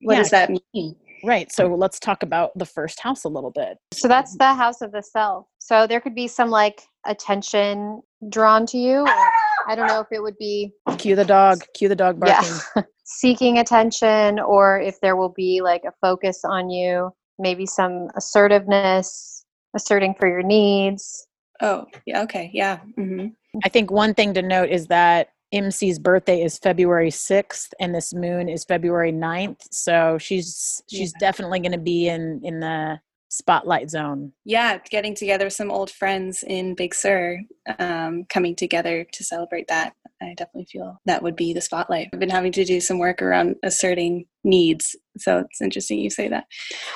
What 0.03 0.15
Yeah, 0.15 0.19
does 0.23 0.31
that 0.31 0.51
mean? 0.75 0.97
Right. 1.23 1.53
So 1.53 1.67
let's 1.75 2.01
talk 2.01 2.23
about 2.23 2.57
the 2.57 2.65
first 2.65 2.99
house 3.01 3.25
a 3.25 3.29
little 3.29 3.51
bit. 3.51 3.77
So 3.93 4.09
that's 4.09 4.37
the 4.39 4.55
house 4.55 4.81
of 4.81 4.91
the 4.93 5.03
self. 5.03 5.47
So 5.59 5.87
there 5.87 6.01
could 6.01 6.15
be 6.15 6.29
some 6.29 6.49
like 6.51 6.83
attention 7.07 8.01
drawn 8.31 8.65
to 8.67 8.79
you. 8.79 9.01
Or 9.01 9.31
I 9.71 9.77
don't 9.77 9.87
know 9.87 10.01
if 10.01 10.09
it 10.11 10.21
would 10.21 10.37
be 10.37 10.73
Cue 10.99 11.15
the 11.15 11.25
dog. 11.25 11.63
Cue 11.75 11.89
the 11.89 11.95
dog 11.95 12.19
barking. 12.19 12.57
yeah, 12.75 12.83
seeking 13.05 13.59
attention, 13.59 14.41
or 14.41 14.81
if 14.81 15.01
there 15.01 15.15
will 15.15 15.29
be 15.29 15.61
like 15.63 15.83
a 15.87 15.93
focus 16.01 16.41
on 16.45 16.69
you, 16.71 17.11
maybe 17.39 17.67
some 17.67 18.09
assertiveness, 18.17 19.45
asserting 19.77 20.17
for 20.19 20.27
your 20.27 20.43
needs. 20.43 21.25
Oh, 21.61 21.85
yeah. 22.05 22.23
Okay. 22.23 22.51
Yeah. 22.53 22.79
hmm 22.97 23.27
I 23.65 23.69
think 23.69 23.93
one 23.93 24.13
thing 24.13 24.35
to 24.35 24.43
note 24.43 24.71
is 24.71 24.89
that 24.89 25.29
MC's 25.55 26.01
birthday 26.01 26.43
is 26.43 26.59
February 26.59 27.11
6th 27.11 27.69
and 27.79 27.95
this 27.95 28.13
moon 28.13 28.49
is 28.49 28.65
February 28.65 29.13
9th. 29.13 29.63
So 29.71 30.19
she's 30.19 30.83
she's 30.91 31.13
definitely 31.21 31.61
going 31.61 31.73
to 31.73 31.79
be 31.79 32.09
in 32.09 32.41
in 32.43 32.59
the 32.59 32.99
spotlight 33.31 33.89
zone. 33.89 34.33
Yeah. 34.45 34.79
Getting 34.91 35.15
together 35.15 35.47
with 35.47 35.55
some 35.55 35.71
old 35.71 35.91
friends 35.91 36.45
in 36.47 36.75
Big 36.75 36.95
Sur, 36.95 37.39
um, 37.79 38.25
coming 38.29 38.55
together 38.55 39.07
to 39.13 39.25
celebrate 39.25 39.69
that. 39.69 39.95
I 40.23 40.35
definitely 40.37 40.67
feel 40.71 40.99
that 41.07 41.23
would 41.23 41.37
be 41.37 41.55
the 41.55 41.63
spotlight. 41.63 42.09
I've 42.13 42.21
been 42.21 42.29
having 42.29 42.53
to 42.53 42.65
do 42.65 42.79
some 42.81 42.99
work 42.99 43.23
around 43.23 43.57
asserting 43.63 44.27
needs. 44.45 44.95
So 45.17 45.39
it's 45.39 45.63
interesting 45.63 45.99
you 45.99 46.11
say 46.11 46.29
that. 46.29 46.45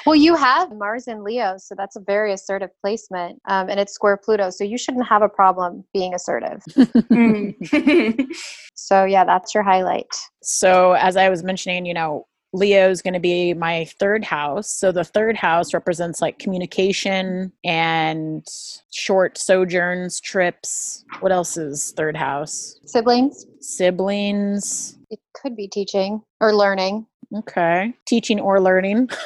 Well, 0.05 0.15
you 0.15 0.35
have 0.35 0.71
Mars 0.73 1.09
in 1.09 1.25
Leo, 1.25 1.57
so 1.57 1.75
that's 1.75 1.97
a 1.97 2.01
very 2.01 2.35
assertive 2.35 2.71
placement, 2.83 3.41
um, 3.49 3.71
and 3.71 3.81
it's 3.81 3.95
square 3.95 4.19
Pluto, 4.23 4.51
so 4.51 4.63
you 4.63 4.77
shouldn't 4.77 5.07
have 5.07 5.23
a 5.23 5.29
problem 5.29 5.85
being 5.95 6.15
assertive. 6.15 6.63
Mm. 7.15 8.27
So 8.77 9.05
yeah, 9.05 9.25
that's 9.25 9.55
your 9.55 9.63
highlight. 9.63 10.09
So, 10.43 10.93
as 10.93 11.17
I 11.17 11.29
was 11.29 11.43
mentioning, 11.43 11.87
you 11.87 11.95
know, 11.95 12.27
Leo 12.55 12.89
is 12.89 13.03
going 13.03 13.15
to 13.15 13.21
be 13.21 13.53
my 13.53 13.85
third 13.99 14.25
house. 14.25 14.71
So, 14.71 14.93
the 14.93 15.03
third 15.03 15.37
house 15.37 15.75
represents 15.75 16.23
like 16.23 16.39
communication 16.39 17.53
and 17.65 18.47
short 18.93 19.37
sojourns, 19.37 20.21
trips. 20.21 21.05
What 21.19 21.33
else 21.33 21.57
is 21.57 21.93
third 21.97 22.17
house? 22.17 22.79
Siblings, 22.87 23.45
Siblings. 23.61 24.97
it 25.11 25.19
could 25.35 25.57
be 25.57 25.67
teaching 25.67 26.23
or 26.41 26.55
learning. 26.55 27.07
Okay. 27.35 27.93
Teaching 28.07 28.41
or 28.41 28.61
learning. 28.61 29.09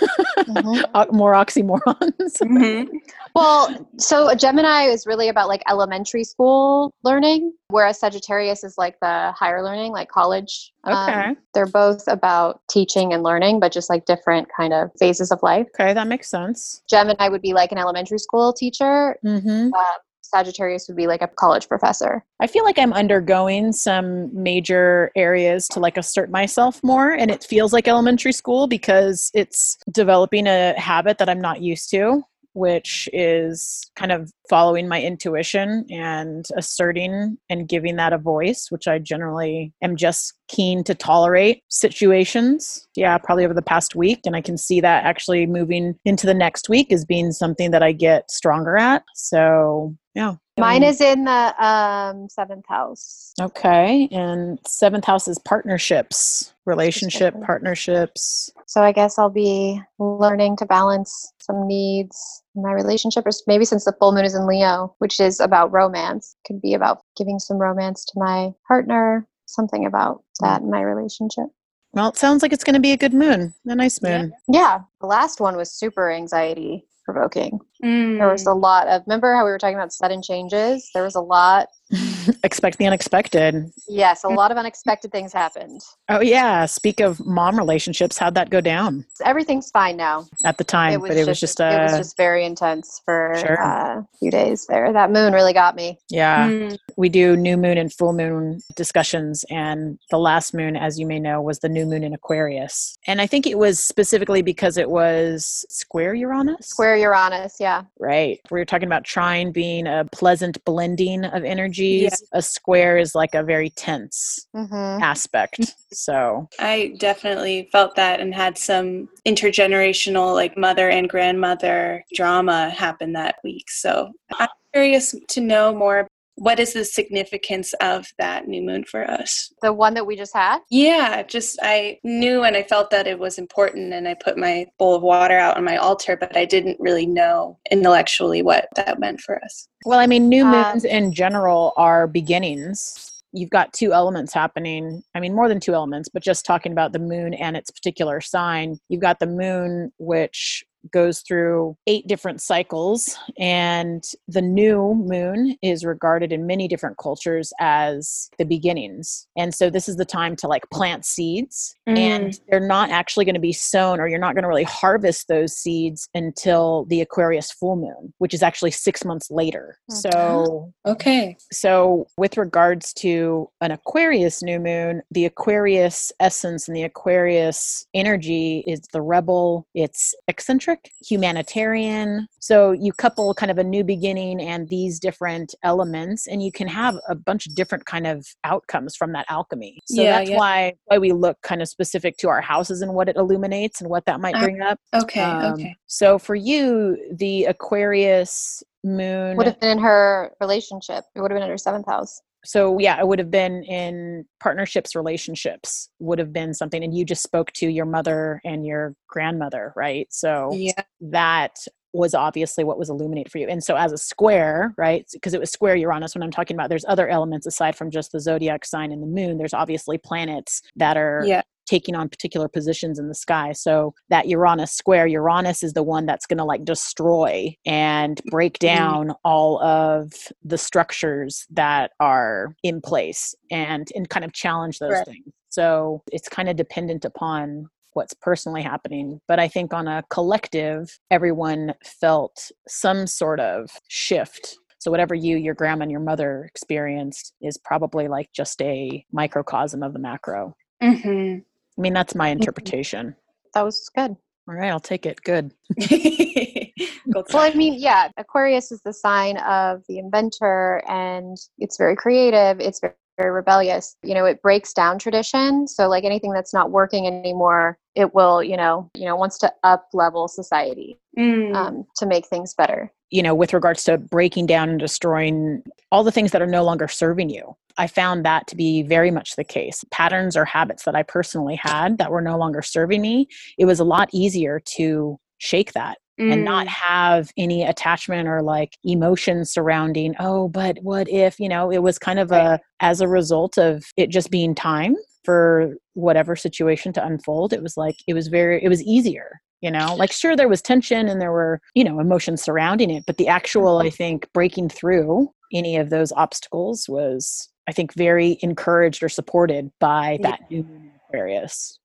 Mhm. 0.49 0.83
O- 0.95 1.12
More 1.12 1.33
oxymorons. 1.35 2.38
Mhm. 2.41 2.88
Well, 3.35 3.87
so 3.99 4.29
a 4.29 4.35
Gemini 4.37 4.85
is 4.85 5.07
really 5.07 5.29
about 5.29 5.47
like 5.49 5.62
elementary 5.69 6.25
school 6.25 6.93
learning, 7.05 7.53
whereas 7.69 8.00
Sagittarius 8.00 8.65
is 8.65 8.79
like 8.79 8.99
the 9.00 9.33
higher 9.33 9.62
learning, 9.62 9.93
like 9.93 10.09
college. 10.09 10.73
Um, 10.85 10.97
Okay. 11.09 11.37
they're 11.55 11.67
both 11.67 12.05
about 12.09 12.62
teaching 12.71 13.12
and 13.12 13.23
learning, 13.23 13.61
but 13.61 13.73
just 13.73 13.91
like 13.91 14.07
different 14.07 14.49
kind 14.57 14.73
of 14.73 14.91
phases 14.99 15.31
of 15.31 15.43
life. 15.43 15.67
Okay, 15.79 15.93
that 15.93 16.07
makes 16.07 16.29
sense. 16.31 16.83
Gemini 16.88 17.29
would 17.29 17.43
be 17.43 17.53
like 17.53 17.71
an 17.73 17.79
elementary 17.79 18.19
school 18.19 18.53
teacher. 18.55 19.19
Mm-hmm. 19.25 19.71
Uh, 19.75 19.85
Sagittarius 20.28 20.87
would 20.88 20.97
be 20.97 21.06
like 21.06 21.23
a 21.23 21.28
college 21.28 21.68
professor. 21.68 22.25
I 22.40 22.47
feel 22.47 22.64
like 22.64 22.78
I'm 22.78 22.92
undergoing 22.92 23.73
some 23.73 24.30
major 24.32 25.11
areas 25.16 25.68
to 25.68 25.80
like 25.80 25.97
assert 25.97 26.30
myself 26.30 26.80
more, 26.82 27.12
and 27.12 27.30
it 27.30 27.44
feels 27.44 27.73
like 27.73 27.88
elementary 27.88 28.32
school 28.32 28.66
because 28.66 29.30
it's 29.35 29.76
developing 29.90 30.47
a 30.47 30.78
habit 30.78 31.18
that 31.18 31.28
I'm 31.28 31.40
not 31.40 31.62
used 31.62 31.90
to, 31.90 32.23
which 32.52 33.08
is 33.12 33.88
kind 33.94 34.11
of 34.11 34.32
following 34.50 34.88
my 34.88 35.00
intuition 35.00 35.87
and 35.90 36.47
asserting 36.56 37.38
and 37.49 37.68
giving 37.68 37.97
that 37.97 38.12
a 38.12 38.18
voice, 38.18 38.66
which 38.70 38.88
I 38.88 38.99
generally 38.99 39.73
am 39.82 39.97
just 39.97 40.35
keen 40.49 40.82
to 40.85 40.94
tolerate 40.94 41.62
situations. 41.68 42.88
Yeah, 42.97 43.16
probably 43.18 43.44
over 43.44 43.54
the 43.54 43.62
past 43.62 43.94
week, 43.94 44.20
and 44.25 44.35
I 44.35 44.40
can 44.40 44.56
see 44.56 44.80
that 44.80 45.04
actually 45.04 45.47
moving 45.47 45.94
into 46.04 46.26
the 46.26 46.35
next 46.35 46.68
week 46.68 46.92
as 46.92 47.04
being 47.04 47.32
something 47.32 47.70
that 47.70 47.82
I 47.82 47.92
get 47.92 48.30
stronger 48.30 48.76
at. 48.76 49.04
So, 49.14 49.94
yeah. 50.19 50.35
Mine 50.59 50.83
is 50.83 51.01
in 51.01 51.27
the 51.27 51.65
um, 51.65 52.29
seventh 52.29 52.67
house. 52.67 53.33
Okay. 53.41 54.09
And 54.11 54.59
seventh 54.67 55.05
house 55.05 55.29
is 55.29 55.39
partnerships, 55.39 56.53
relationship 56.67 57.41
partnerships. 57.47 58.51
So 58.67 58.83
I 58.83 58.91
guess 58.91 59.17
I'll 59.17 59.31
be 59.31 59.81
learning 60.01 60.57
to 60.57 60.67
balance 60.67 61.33
some 61.41 61.69
needs 61.69 62.43
in 62.57 62.63
my 62.63 62.73
relationship, 62.73 63.29
or 63.29 63.31
maybe 63.47 63.65
since 63.65 63.85
the 63.85 63.95
full 64.01 64.13
moon 64.13 64.25
is 64.25 64.35
in 64.35 64.45
Leo, 64.49 64.93
which 64.99 65.21
is 65.21 65.39
about 65.39 65.73
romance, 65.73 66.35
could 66.45 66.61
be 66.61 66.75
about 66.75 67.03
giving 67.17 67.39
some 67.39 67.59
romance 67.59 68.05
to 68.07 68.15
my 68.17 68.51
partner, 68.67 69.25
something 69.47 69.87
about 69.87 70.25
that 70.41 70.63
in 70.63 70.71
my 70.71 70.81
relationship. 70.81 71.47
Well, 71.93 72.09
it 72.09 72.17
sounds 72.17 72.43
like 72.43 72.53
it's 72.53 72.65
going 72.65 72.75
to 72.75 72.81
be 72.81 72.91
a 72.91 72.97
good 72.97 73.15
moon, 73.15 73.55
a 73.67 73.75
nice 73.77 74.03
moon. 74.03 74.33
Yeah, 74.49 74.81
the 75.01 75.07
last 75.07 75.41
one 75.41 75.57
was 75.57 75.71
super 75.71 76.11
anxiety 76.11 76.89
provoking. 77.12 77.59
There 77.81 78.29
was 78.29 78.45
Mm. 78.45 78.53
a 78.53 78.55
lot 78.55 78.87
of, 78.88 79.03
remember 79.07 79.35
how 79.35 79.45
we 79.45 79.50
were 79.50 79.59
talking 79.59 79.77
about 79.77 79.93
sudden 79.93 80.21
changes? 80.23 80.91
There 80.93 81.03
was 81.05 81.15
a 81.15 81.21
lot, 81.23 81.69
Expect 82.44 82.78
the 82.78 82.87
unexpected. 82.87 83.70
yes, 83.88 84.25
a 84.25 84.28
lot 84.28 84.50
of 84.50 84.56
unexpected 84.56 85.11
things 85.12 85.32
happened. 85.32 85.80
Oh, 86.08 86.20
yeah. 86.20 86.66
Speak 86.66 87.00
of 87.00 87.25
mom 87.26 87.56
relationships, 87.58 88.18
how'd 88.18 88.35
that 88.35 88.50
go 88.50 88.61
down 88.61 89.04
Everything's 89.25 89.70
fine 89.70 89.97
now. 89.97 90.26
at 90.44 90.58
the 90.58 90.64
time? 90.64 91.00
but 91.00 91.12
it 91.16 91.26
was 91.26 91.40
just, 91.40 91.61
it 91.61 91.64
was 91.82 91.92
uh, 91.92 91.99
just 91.99 92.16
very 92.16 92.44
intense 92.44 93.00
for 93.04 93.35
Sure. 93.38 93.61
uh, 93.62 94.00
a 94.00 94.06
few 94.18 94.30
days 94.30 94.66
there. 94.68 94.92
That 94.92 95.11
moon 95.11 95.32
really 95.32 95.52
got 95.52 95.76
me. 95.76 95.99
yeah. 96.11 96.49
Mm. 96.49 96.78
We 96.97 97.08
do 97.08 97.37
new 97.37 97.56
moon 97.56 97.78
and 97.78 97.92
full 97.92 98.12
moon 98.12 98.61
discussions. 98.75 99.44
And 99.50 99.99
the 100.11 100.18
last 100.18 100.54
moon, 100.54 100.76
as 100.76 100.99
you 100.99 101.06
may 101.06 101.18
know, 101.20 101.40
was 101.42 101.58
the 101.61 101.68
new 101.68 101.87
moon 101.87 102.02
in 102.04 102.12
Aquarius. 102.14 102.97
And 103.06 103.20
I 103.20 103.26
think 103.26 103.47
it 103.47 103.58
was 103.58 103.78
specifically 103.78 104.42
because 104.42 104.76
it 104.76 104.90
was 104.90 105.64
square 105.68 106.14
Uranus. 106.14 106.66
Square 106.66 106.97
Uranus, 106.99 107.56
yeah. 107.61 107.82
Right. 107.99 108.40
We 108.50 108.58
were 108.58 108.64
talking 108.64 108.87
about 108.88 109.04
trine 109.04 109.52
being 109.52 109.87
a 109.87 110.06
pleasant 110.12 110.62
blending 110.64 111.25
of 111.25 111.44
energies. 111.44 112.18
Yeah. 112.33 112.39
A 112.39 112.43
square 112.43 112.99
is 112.99 113.15
like 113.15 113.35
a 113.35 113.43
very 113.43 113.71
tense 113.71 114.47
hmm 114.55 114.99
aspect. 115.01 115.75
So, 115.93 116.49
I 116.59 116.95
definitely 116.99 117.69
felt 117.73 117.95
that 117.97 118.21
and 118.21 118.35
had 118.35 118.59
some 118.59 119.09
intergenerational, 119.27 120.35
like 120.35 120.57
mother 120.57 120.91
and 120.91 121.09
grandmother 121.09 122.05
drama 122.15 122.71
happen 122.71 123.13
that 123.15 123.37
week. 123.45 123.71
So 123.71 124.13
I'm 124.39 124.49
curious 124.73 125.15
to 125.29 125.41
know 125.41 125.75
more. 125.75 126.07
What 126.38 126.61
is 126.61 126.73
the 126.73 126.85
significance 126.85 127.73
of 127.80 128.07
that 128.18 128.47
new 128.47 128.62
moon 128.62 128.85
for 128.85 129.09
us? 129.11 129.52
The 129.61 129.73
one 129.73 129.95
that 129.95 130.07
we 130.07 130.16
just 130.16 130.35
had. 130.35 130.61
Yeah, 130.71 131.23
just 131.25 131.59
I 131.62 131.99
knew 132.04 132.45
and 132.45 132.57
I 132.57 132.62
felt 132.62 132.90
that 132.90 133.07
it 133.09 133.18
was 133.18 133.38
important, 133.38 133.92
and 133.92 134.07
I 134.07 134.14
put 134.14 134.38
my 134.38 134.66
bowl 134.78 134.95
of 134.95 135.02
water 135.02 135.37
out 135.37 135.57
on 135.57 135.64
my 135.64 135.76
altar, 135.76 136.16
but 136.16 136.37
I 136.37 136.45
didn't 136.45 136.78
really 136.78 137.07
know 137.07 137.59
intellectually 137.71 138.42
what 138.42 138.68
that 138.76 139.00
meant 139.00 139.21
for 139.21 139.42
us. 139.45 139.68
well, 139.85 139.99
I 139.99 140.07
mean, 140.07 140.28
new 140.28 140.45
Um, 140.45 140.50
moons 140.52 140.85
in 140.85 141.12
general 141.12 141.73
are 141.76 142.07
beginnings. 142.07 143.23
You've 143.33 143.50
got 143.50 143.73
two 143.73 143.92
elements 143.92 144.33
happening. 144.33 145.02
I 145.14 145.21
mean, 145.21 145.35
more 145.35 145.49
than 145.49 145.61
two 145.61 145.75
elements, 145.75 146.09
but 146.09 146.23
just 146.23 146.47
talking 146.47 146.73
about 146.73 146.92
the 146.92 146.99
moon 146.99 147.35
and 147.35 147.57
its 147.57 147.71
particular 147.71 148.21
sign, 148.21 148.78
you've 148.88 149.02
got 149.02 149.18
the 149.18 149.26
moon, 149.26 149.92
which 149.99 150.64
goes 150.92 151.20
through 151.20 151.76
eight 151.87 152.06
different 152.06 152.40
cycles, 152.40 153.16
and 153.38 154.04
the 154.26 154.42
new 154.42 154.94
moon 154.94 155.56
is 155.62 155.85
regarded 155.85 156.32
in 156.32 156.47
many 156.47 156.68
different 156.68 156.97
cultures 156.99 157.52
as 157.61 158.30
the 158.38 158.44
beginnings. 158.44 159.26
And 159.37 159.54
so 159.54 159.70
this 159.70 159.88
is 159.88 159.97
the 159.97 160.04
time 160.04 160.37
to 160.37 160.49
like 160.49 160.68
plant 160.70 161.04
seeds, 161.04 161.75
and 161.87 162.32
mm. 162.32 162.40
they're 162.49 162.61
not 162.61 162.90
actually 162.90 163.25
going 163.25 163.35
to 163.35 163.40
be 163.40 163.52
sown, 163.52 164.00
or 164.00 164.08
you're 164.08 164.18
not 164.18 164.35
going 164.35 164.42
to 164.42 164.49
really 164.49 164.64
harvest 164.64 165.28
those 165.28 165.56
seeds 165.56 166.08
until 166.14 166.85
the 166.87 167.00
Aquarius 167.00 167.50
full 167.52 167.76
moon, 167.76 168.12
which 168.18 168.35
is 168.35 168.42
actually 168.42 168.70
six 168.70 169.04
months 169.04 169.30
later. 169.30 169.78
Okay. 169.90 170.11
So 170.11 170.73
Okay. 170.87 171.37
so, 171.52 172.06
with 172.16 172.37
regards 172.37 172.92
to 172.94 173.50
an 173.61 173.70
Aquarius 173.70 174.42
new 174.42 174.58
moon, 174.58 175.02
the 175.11 175.26
Aquarius 175.26 176.12
essence 176.20 176.68
and 176.68 176.76
the 176.76 176.82
Aquarius 176.82 177.87
energy 177.94 178.64
is 178.66 178.80
the 178.92 179.02
rebel, 179.02 179.66
it's 179.75 180.14
eccentric, 180.28 180.68
humanitarian. 181.07 182.27
So, 182.41 182.73
you 182.73 182.93
couple 182.93 183.33
kind 183.35 183.51
of 183.51 183.59
a 183.59 183.65
new 183.65 183.85
beginning 183.85 184.41
and 184.41 184.69
these 184.69 184.99
different 184.99 185.55
elements, 185.63 186.27
and 186.27 186.43
you 186.43 186.53
can 186.53 186.69
have 186.69 186.97
a 187.09 187.15
bunch 187.15 187.47
of 187.47 187.55
different 187.55 187.85
kind 187.87 188.07
of 188.07 188.27
outcomes 188.45 188.97
from 188.97 189.13
that 189.13 189.27
alchemy. 189.29 189.79
So, 189.87 190.03
Yeah, 190.03 190.19
that's 190.19 190.31
yeah. 190.31 190.37
why, 190.37 190.75
why 190.87 190.99
we 190.99 191.13
look 191.13 191.37
kind 191.43 191.63
of 191.63 191.69
specific 191.69 192.17
to 192.19 192.29
our 192.29 192.41
houses 192.41 192.83
and 192.83 192.95
what 192.95 193.09
it 193.09 193.17
illuminates 193.17 193.81
and 193.81 193.91
what 193.91 194.05
that 194.07 194.21
might 194.21 194.35
Ah, 194.37 194.43
bring 194.45 194.61
up. 194.61 194.79
Okay. 194.95 195.21
Um, 195.21 195.55
okay. 195.55 195.75
So, 195.87 196.19
for 196.19 196.35
you, 196.35 196.97
the 197.19 197.45
Aquarius 197.45 198.63
moon 198.85 199.37
Would 199.37 199.47
have 199.47 199.61
been 199.61 199.71
in 199.71 199.79
her 199.79 200.33
relationship. 200.41 201.05
It 201.15 201.21
would 201.21 201.31
have 201.31 201.37
been 201.37 201.45
in 201.45 201.51
her 201.51 201.59
seventh 201.59 201.87
house. 201.87 202.21
So 202.49 202.78
yeah 202.78 202.99
it 202.99 203.07
would 203.07 203.19
have 203.19 203.31
been 203.31 203.62
in 203.64 204.25
partnerships 204.40 204.95
relationships 204.97 205.90
would 205.99 206.19
have 206.19 206.33
been 206.33 206.55
something 206.55 206.83
and 206.83 206.97
you 206.97 207.05
just 207.05 207.23
spoke 207.23 207.52
to 207.52 207.69
your 207.69 207.85
mother 207.85 208.40
and 208.45 208.64
your 208.64 208.95
grandmother 209.07 209.73
right 209.76 210.07
so 210.11 210.50
Yeah. 210.55 210.73
that 211.00 211.57
was 211.93 212.14
obviously 212.14 212.64
what 212.64 212.78
was 212.78 212.88
illuminated 212.90 213.31
for 213.31 213.38
you 213.38 213.49
and 213.49 213.62
so 213.62 213.76
as 213.76 213.93
a 213.93 213.99
square 213.99 214.73
right 214.78 215.07
because 215.12 215.35
it 215.35 215.40
was 215.40 215.50
square 215.50 215.76
uranus 215.76 216.14
when 216.14 216.23
i'm 216.23 216.31
talking 216.31 216.57
about 216.57 216.69
there's 216.71 216.85
other 216.88 217.09
elements 217.09 217.47
aside 217.47 217.76
from 217.76 217.90
just 217.90 218.12
the 218.12 218.21
zodiac 218.21 218.64
sign 218.64 218.93
and 218.93 219.02
the 219.02 219.07
moon 219.07 219.37
there's 219.38 219.55
obviously 219.55 219.99
planets 219.99 220.62
that 220.76 220.97
are 220.97 221.23
Yeah. 221.26 221.43
Taking 221.69 221.95
on 221.95 222.09
particular 222.09 222.49
positions 222.49 222.99
in 222.99 223.09
the 223.09 223.15
sky. 223.15 223.53
So 223.53 223.95
that 224.09 224.27
Uranus 224.29 224.73
square, 224.73 225.07
Uranus 225.07 225.63
is 225.63 225.75
the 225.75 225.83
one 225.83 226.07
that's 226.07 226.27
going 226.27 226.39
to 226.39 226.45
like 226.45 226.65
destroy 226.65 227.55
and 227.67 228.21
break 228.31 228.59
Mm-hmm. 228.59 228.67
down 228.77 229.15
all 229.25 229.63
of 229.63 230.13
the 230.43 230.57
structures 230.59 231.47
that 231.51 231.93
are 232.01 232.55
in 232.63 232.81
place 232.81 233.35
and 233.51 233.89
and 233.95 234.09
kind 234.09 234.25
of 234.25 234.33
challenge 234.33 234.79
those 234.79 234.93
Right. 234.93 235.07
things. 235.07 235.33
So 235.51 236.03
it's 236.13 236.29
kind 236.29 236.49
of 236.49 236.57
dependent 236.57 237.05
upon 237.05 237.67
what's 237.95 238.15
personally 238.15 238.63
happening. 238.63 239.21
But 239.29 239.39
I 239.41 239.49
think 239.49 239.73
on 239.75 239.89
a 239.89 240.03
collective, 240.11 240.99
everyone 241.11 241.75
felt 241.85 242.51
some 242.69 243.07
sort 243.07 243.41
of 243.41 243.71
shift. 243.89 244.57
So 244.79 244.91
whatever 244.91 245.15
you, 245.15 245.37
your 245.37 245.55
grandma, 245.55 245.83
and 245.83 245.91
your 245.91 246.01
mother 246.01 246.45
experienced 246.45 247.33
is 247.43 247.59
probably 247.59 248.07
like 248.09 248.29
just 248.33 248.61
a 248.63 249.05
microcosm 249.13 249.83
of 249.83 249.93
the 249.93 249.99
macro. 249.99 250.55
Mm-hmm. 250.83 251.39
I 251.78 251.80
mean, 251.80 251.94
that's 251.94 252.14
my 252.14 252.28
mm-hmm. 252.28 252.40
interpretation. 252.40 253.14
That 253.54 253.62
was 253.62 253.88
good. 253.94 254.16
All 254.49 254.54
right, 254.54 254.70
I'll 254.70 254.80
take 254.80 255.06
it. 255.06 255.23
Good. 255.23 255.54
Well, 257.08 257.25
I 257.35 257.54
mean, 257.54 257.75
yeah, 257.75 258.11
Aquarius 258.16 258.70
is 258.70 258.82
the 258.82 258.92
sign 258.92 259.38
of 259.38 259.82
the 259.88 259.99
inventor 259.99 260.82
and 260.88 261.37
it's 261.56 261.76
very 261.76 261.97
creative. 261.97 262.61
It's 262.61 262.80
very, 263.19 263.29
very 263.29 263.35
rebellious. 263.35 263.97
You 264.03 264.15
know, 264.15 264.25
it 264.25 264.41
breaks 264.43 264.73
down 264.73 264.99
tradition. 264.99 265.67
So 265.67 265.89
like 265.89 266.05
anything 266.05 266.33
that's 266.33 266.55
not 266.55 266.71
working 266.71 267.07
anymore, 267.07 267.79
it 267.95 268.15
will, 268.15 268.43
you 268.43 268.57
know, 268.57 268.91
you 268.95 269.05
know, 269.05 269.17
wants 269.17 269.39
to 269.39 269.53
up 269.65 269.89
level 269.93 270.29
society 270.29 270.99
Mm. 271.19 271.55
um, 271.55 271.85
to 271.97 272.07
make 272.07 272.27
things 272.29 272.55
better. 272.55 272.93
You 273.11 273.23
know, 273.23 273.35
with 273.35 273.53
regards 273.53 273.83
to 273.85 273.99
breaking 273.99 274.47
down 274.47 274.69
and 274.69 274.79
destroying 274.79 275.65
all 275.91 276.05
the 276.05 276.13
things 276.13 276.31
that 276.31 276.43
are 276.43 276.47
no 276.47 276.63
longer 276.63 276.87
serving 276.87 277.31
you, 277.31 277.57
I 277.77 277.89
found 277.89 278.25
that 278.25 278.47
to 278.49 278.57
be 278.57 278.83
very 278.83 279.11
much 279.11 279.35
the 279.35 279.45
case. 279.45 279.85
Patterns 279.91 280.37
or 280.37 280.45
habits 280.45 280.85
that 280.85 280.95
I 280.95 281.03
personally 281.03 281.57
had 281.57 281.99
that 281.99 282.13
were 282.13 282.21
no 282.21 282.39
longer 282.39 282.63
serving 282.63 283.03
me, 283.03 283.27
it 283.57 283.65
was 283.65 283.81
a 283.81 283.85
lot 283.85 284.11
easier 284.13 284.61
to 284.77 285.19
shake 285.39 285.73
that 285.73 285.99
and 286.19 286.45
not 286.45 286.67
Mm. 286.67 286.71
have 286.71 287.31
any 287.37 287.63
attachment 287.65 288.29
or 288.29 288.43
like 288.43 288.77
emotion 288.85 289.45
surrounding 289.45 290.15
oh 290.19 290.49
but 290.49 290.77
what 290.83 291.09
if 291.09 291.39
you 291.39 291.49
know 291.49 291.71
it 291.71 291.79
was 291.83 291.99
kind 291.99 292.19
of 292.19 292.31
Right. 292.31 292.55
a 292.55 292.61
as 292.81 293.01
a 293.01 293.09
result 293.09 293.57
of 293.59 293.85
it 293.97 294.11
just 294.11 294.31
being 294.31 294.55
time 294.55 294.97
for 295.25 295.75
whatever 295.95 296.35
situation 296.37 296.93
to 296.95 297.05
unfold 297.05 297.53
it 297.53 297.63
was 297.63 297.77
like 297.77 297.97
it 298.07 298.15
was 298.15 298.29
very 298.29 298.63
it 298.65 298.69
was 298.69 298.83
easier 298.83 299.41
you 299.61 299.71
know 299.71 299.95
like 299.97 300.11
sure 300.13 300.35
there 300.37 300.49
was 300.49 300.61
tension 300.63 301.09
and 301.09 301.21
there 301.21 301.33
were 301.33 301.61
you 301.75 301.85
know 301.85 302.00
emotions 302.00 302.43
surrounding 302.43 302.91
it 302.91 303.04
but 303.07 303.17
the 303.17 303.28
actual 303.28 303.78
i 303.78 303.91
think 303.91 304.26
breaking 304.33 304.69
through 304.69 305.28
any 305.52 305.76
of 305.76 305.91
those 305.91 306.13
obstacles 306.13 306.87
was 306.89 307.49
i 307.69 307.73
think 307.73 307.93
very 307.95 308.39
encouraged 308.43 309.02
or 309.02 309.09
supported 309.09 309.71
by 309.81 310.19
Yeah. 310.21 310.31
that 310.31 310.41
new 310.50 310.63
moon 310.65 310.91
aquarius 311.09 311.78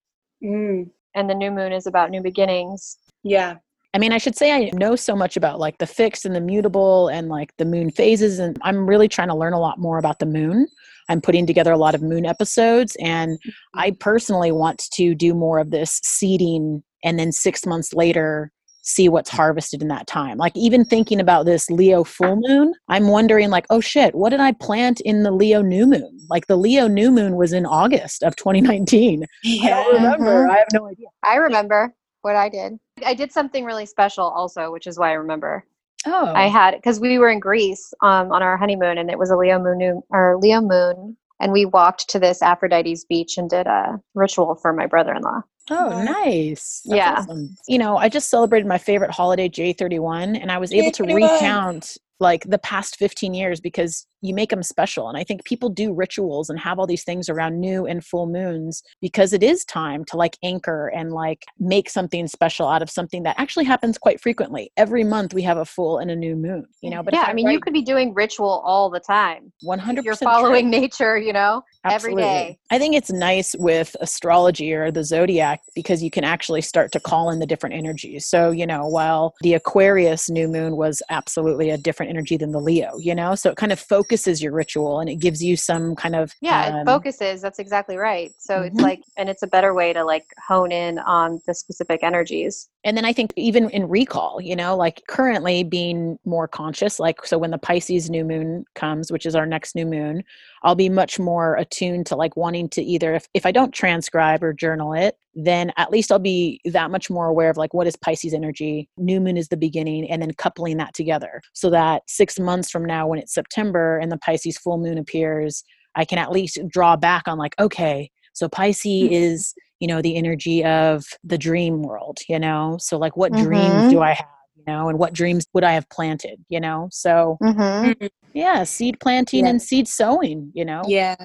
Mm. 0.43 0.89
And 1.15 1.29
the 1.29 1.35
new 1.35 1.51
moon 1.51 1.71
is 1.71 1.87
about 1.87 2.09
new 2.11 2.21
beginnings. 2.21 2.97
Yeah. 3.23 3.55
I 3.93 3.99
mean, 3.99 4.11
I 4.11 4.17
should 4.17 4.35
say 4.35 4.51
I 4.51 4.71
know 4.73 4.95
so 4.95 5.15
much 5.15 5.37
about 5.37 5.59
like 5.59 5.77
the 5.77 5.85
fixed 5.85 6.25
and 6.25 6.35
the 6.35 6.41
mutable 6.41 7.09
and 7.09 7.29
like 7.29 7.55
the 7.57 7.65
moon 7.65 7.91
phases, 7.91 8.39
and 8.39 8.57
I'm 8.63 8.87
really 8.87 9.07
trying 9.07 9.27
to 9.27 9.35
learn 9.35 9.53
a 9.53 9.59
lot 9.59 9.77
more 9.79 9.97
about 9.99 10.19
the 10.19 10.25
moon. 10.25 10.67
I'm 11.09 11.21
putting 11.21 11.45
together 11.45 11.71
a 11.71 11.77
lot 11.77 11.93
of 11.95 12.01
moon 12.01 12.25
episodes, 12.25 12.95
and 12.99 13.37
I 13.75 13.91
personally 13.99 14.51
want 14.51 14.83
to 14.93 15.13
do 15.13 15.33
more 15.35 15.59
of 15.59 15.69
this 15.69 15.99
seeding 16.03 16.83
and 17.03 17.19
then 17.19 17.31
six 17.31 17.65
months 17.65 17.93
later 17.93 18.51
see 18.85 19.07
what's 19.07 19.29
harvested 19.29 19.81
in 19.81 19.87
that 19.87 20.07
time. 20.07 20.37
Like, 20.37 20.51
even 20.57 20.83
thinking 20.83 21.21
about 21.21 21.45
this 21.45 21.69
Leo 21.69 22.03
full 22.03 22.35
moon, 22.35 22.73
I'm 22.89 23.07
wondering, 23.07 23.49
like, 23.49 23.65
oh 23.69 23.79
shit, 23.79 24.13
what 24.13 24.31
did 24.31 24.41
I 24.41 24.51
plant 24.53 24.99
in 25.01 25.23
the 25.23 25.31
Leo 25.31 25.61
new 25.61 25.85
moon? 25.85 26.19
Like, 26.29 26.47
the 26.47 26.57
Leo 26.57 26.87
new 26.89 27.09
moon 27.09 27.35
was 27.37 27.53
in 27.53 27.65
August 27.65 28.23
of 28.23 28.35
2019. 28.35 29.23
I 29.23 29.27
Yeah. 29.43 29.69
don't 29.83 29.93
remember. 29.95 30.47
Mhm. 30.47 30.49
I 30.51 30.57
have 30.57 30.67
no 30.73 30.87
idea. 30.87 31.07
I 31.23 31.35
remember 31.35 31.93
what 32.23 32.35
I 32.35 32.49
did. 32.49 32.79
I 33.05 33.13
did 33.13 33.31
something 33.31 33.63
really 33.63 33.85
special 33.85 34.25
also, 34.25 34.71
which 34.71 34.87
is 34.87 34.97
why 34.97 35.09
I 35.11 35.13
remember. 35.13 35.65
Oh, 36.05 36.33
I 36.35 36.47
had 36.47 36.75
because 36.75 36.99
we 36.99 37.17
were 37.19 37.29
in 37.29 37.39
Greece 37.39 37.93
um, 38.01 38.31
on 38.31 38.41
our 38.43 38.57
honeymoon, 38.57 38.97
and 38.97 39.09
it 39.09 39.19
was 39.19 39.29
a 39.29 39.37
Leo 39.37 39.59
moon 39.59 40.01
or 40.09 40.37
Leo 40.41 40.59
moon, 40.59 41.15
and 41.39 41.51
we 41.51 41.65
walked 41.65 42.09
to 42.09 42.19
this 42.19 42.41
Aphrodite's 42.41 43.05
beach 43.05 43.37
and 43.37 43.49
did 43.49 43.67
a 43.67 43.99
ritual 44.15 44.55
for 44.55 44.73
my 44.73 44.85
brother-in-law. 44.87 45.41
Oh, 45.69 46.03
nice. 46.03 46.81
That's 46.85 46.97
Yeah. 46.97 47.15
awesome. 47.19 47.55
You 47.67 47.77
know, 47.77 47.95
I 47.95 48.09
just 48.09 48.29
celebrated 48.29 48.67
my 48.67 48.77
favorite 48.77 49.11
holiday, 49.11 49.47
J31, 49.47 50.37
and 50.41 50.51
I 50.51 50.57
was 50.57 50.73
able 50.73 50.91
to 50.91 51.03
J31. 51.03 51.15
recount 51.15 51.97
like 52.23 52.45
the 52.49 52.57
past 52.57 52.95
15 52.95 53.35
years 53.35 53.61
because 53.61 54.07
you 54.23 54.33
make 54.33 54.49
them 54.49 54.63
special. 54.63 55.09
And 55.09 55.17
I 55.17 55.23
think 55.23 55.43
people 55.43 55.69
do 55.69 55.93
rituals 55.93 56.49
and 56.49 56.57
have 56.57 56.79
all 56.79 56.87
these 56.87 57.03
things 57.03 57.27
around 57.27 57.59
new 57.59 57.85
and 57.85 58.03
full 58.03 58.25
moons 58.25 58.81
because 59.01 59.33
it 59.33 59.43
is 59.43 59.65
time 59.65 60.05
to 60.05 60.17
like 60.17 60.37
anchor 60.41 60.87
and 60.87 61.11
like 61.11 61.43
make 61.59 61.89
something 61.89 62.27
special 62.27 62.67
out 62.67 62.81
of 62.81 62.89
something 62.89 63.23
that 63.23 63.35
actually 63.37 63.65
happens 63.65 63.97
quite 63.97 64.21
frequently. 64.21 64.71
Every 64.77 65.03
month 65.03 65.33
we 65.33 65.41
have 65.43 65.57
a 65.57 65.65
full 65.65 65.99
and 65.99 66.09
a 66.09 66.15
new 66.15 66.37
moon, 66.37 66.65
you 66.81 66.89
know, 66.89 67.03
but 67.03 67.13
yeah, 67.13 67.25
I 67.27 67.33
mean, 67.33 67.49
you 67.49 67.59
could 67.59 67.73
be 67.73 67.81
doing 67.81 68.13
ritual 68.13 68.63
all 68.65 68.89
the 68.89 69.01
time. 69.01 69.51
100% 69.65 70.03
You're 70.03 70.15
true. 70.15 70.25
following 70.25 70.69
nature, 70.69 71.17
you 71.17 71.33
know, 71.33 71.61
every 71.83 72.13
Absolutely. 72.13 72.23
day. 72.23 72.59
I 72.71 72.79
think 72.79 72.95
it's 72.95 73.11
nice 73.11 73.53
with 73.59 73.93
astrology 73.99 74.71
or 74.71 74.89
the 74.89 75.03
zodiac 75.03 75.59
because 75.75 76.01
you 76.01 76.09
can 76.09 76.23
actually 76.23 76.61
start 76.61 76.93
to 76.93 76.99
call 77.01 77.29
in 77.29 77.39
the 77.39 77.45
different 77.45 77.75
energies. 77.75 78.25
So, 78.25 78.51
you 78.51 78.65
know, 78.65 78.87
while 78.87 79.33
the 79.41 79.53
Aquarius 79.53 80.29
new 80.29 80.47
moon 80.47 80.77
was 80.77 81.01
absolutely 81.09 81.69
a 81.69 81.77
different 81.77 82.09
energy 82.13 82.37
than 82.37 82.51
the 82.51 82.59
Leo, 82.59 82.97
you 82.97 83.15
know, 83.15 83.35
so 83.35 83.49
it 83.49 83.57
kind 83.57 83.71
of 83.71 83.79
focuses 83.79 84.41
your 84.41 84.53
ritual 84.53 84.99
and 84.99 85.09
it 85.09 85.15
gives 85.15 85.43
you 85.43 85.55
some 85.57 85.95
kind 85.95 86.15
of 86.15 86.33
Yeah, 86.41 86.67
um, 86.67 86.75
it 86.75 86.85
focuses. 86.85 87.41
That's 87.41 87.59
exactly 87.59 87.97
right. 87.97 88.31
So 88.37 88.61
it's 88.61 88.79
Mhm. 88.79 88.83
like, 88.83 89.01
and 89.17 89.29
it's 89.29 89.43
a 89.43 89.47
better 89.47 89.73
way 89.73 89.93
to 89.93 90.03
like 90.03 90.27
hone 90.47 90.71
in 90.71 90.99
on 90.99 91.41
the 91.47 91.53
specific 91.53 92.03
energies. 92.03 92.69
And 92.83 92.97
then 92.97 93.05
I 93.05 93.13
think 93.13 93.31
even 93.37 93.69
in 93.69 93.87
recall, 93.87 94.41
you 94.41 94.55
know, 94.55 94.75
like 94.75 95.03
currently 95.07 95.63
being 95.63 96.19
more 96.25 96.47
conscious, 96.47 96.99
like 96.99 97.25
so 97.25 97.37
when 97.37 97.51
the 97.51 97.57
Pisces 97.57 98.09
new 98.09 98.25
moon 98.25 98.65
comes, 98.75 99.11
which 99.11 99.25
is 99.25 99.35
our 99.35 99.45
next 99.45 99.73
new 99.73 99.85
moon, 99.85 100.23
I'll 100.63 100.75
be 100.75 100.89
much 100.89 101.17
more 101.17 101.55
attuned 101.55 102.05
to 102.07 102.15
like 102.15 102.35
wanting 102.35 102.67
to 102.69 102.81
either 102.81 103.13
if, 103.13 103.27
if 103.33 103.45
I 103.45 103.51
don't 103.51 103.73
transcribe 103.73 104.43
or 104.43 104.51
journal 104.51 104.93
it, 104.93 105.17
then 105.33 105.71
at 105.77 105.91
least 105.91 106.11
I'll 106.11 106.19
be 106.19 106.59
that 106.65 106.91
much 106.91 107.09
more 107.09 107.27
aware 107.27 107.49
of 107.49 107.57
like 107.57 107.73
what 107.73 107.87
is 107.87 107.95
Pisces 107.95 108.33
energy, 108.33 108.89
new 108.97 109.21
moon 109.21 109.37
is 109.37 109.47
the 109.47 109.57
beginning, 109.57 110.09
and 110.09 110.21
then 110.21 110.33
coupling 110.33 110.77
that 110.77 110.93
together. 110.93 111.41
So 111.53 111.69
that 111.69 112.03
six 112.07 112.37
months 112.37 112.69
from 112.69 112.83
now 112.83 113.07
when 113.07 113.19
it's 113.19 113.33
September 113.33 113.97
and 113.97 114.11
the 114.11 114.17
Pisces 114.17 114.57
full 114.57 114.77
moon 114.77 114.97
appears, 114.97 115.63
I 115.95 116.05
can 116.05 116.17
at 116.17 116.31
least 116.31 116.59
draw 116.67 116.97
back 116.97 117.27
on 117.27 117.37
like, 117.37 117.55
okay, 117.59 118.11
so 118.33 118.49
Pisces 118.49 118.85
mm-hmm. 118.85 119.13
is 119.13 119.53
you 119.83 119.87
know 119.87 120.01
the 120.01 120.15
energy 120.15 120.63
of 120.63 121.03
the 121.25 121.37
dream 121.37 121.81
world 121.83 122.19
you 122.29 122.39
know 122.39 122.77
so 122.79 122.97
like 122.97 123.17
what 123.17 123.33
dreams 123.33 123.83
Mhm. 123.83 123.89
do 123.89 123.99
i 123.99 124.13
have 124.13 124.27
you 124.55 124.63
know 124.65 124.87
and 124.87 124.97
what 124.97 125.11
dreams 125.11 125.45
would 125.53 125.65
i 125.65 125.73
have 125.73 125.87
planted 125.89 126.37
you 126.47 126.61
know 126.61 126.87
so 126.89 127.37
Mm-hmm. 127.43 128.05
yeah 128.33 128.63
seed 128.63 128.97
planting 129.01 129.43
Yeah. 129.43 129.49
and 129.49 129.61
seed 129.61 129.85
sowing 129.89 130.49
you 130.55 130.63
know 130.63 130.83
Yeah. 130.87 131.15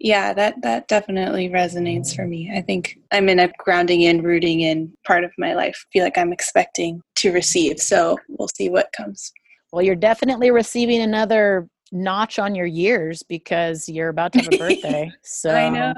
Yeah, 0.00 0.32
that 0.34 0.62
that 0.62 0.86
definitely 0.86 1.48
resonates 1.48 2.14
for 2.14 2.24
me. 2.24 2.52
I 2.56 2.60
think 2.60 2.98
I'm 3.10 3.28
in 3.28 3.40
a 3.40 3.50
grounding 3.58 4.02
in, 4.02 4.22
rooting 4.22 4.60
in 4.60 4.92
part 5.04 5.24
of 5.24 5.32
my 5.38 5.54
life. 5.54 5.76
feel 5.92 6.04
like 6.04 6.16
I'm 6.16 6.32
expecting 6.32 7.00
to 7.16 7.32
receive. 7.32 7.80
So 7.80 8.16
we'll 8.28 8.48
see 8.56 8.68
what 8.68 8.92
comes. 8.96 9.32
Well, 9.72 9.82
you're 9.82 9.96
definitely 9.96 10.52
receiving 10.52 11.00
another 11.02 11.68
notch 11.90 12.38
on 12.38 12.54
your 12.54 12.66
years 12.66 13.24
because 13.28 13.88
you're 13.88 14.08
about 14.08 14.32
to 14.34 14.38
have 14.38 14.54
a 14.54 14.56
birthday. 14.58 15.12
So 15.24 15.50
I 15.50 15.68
know. 15.68 15.94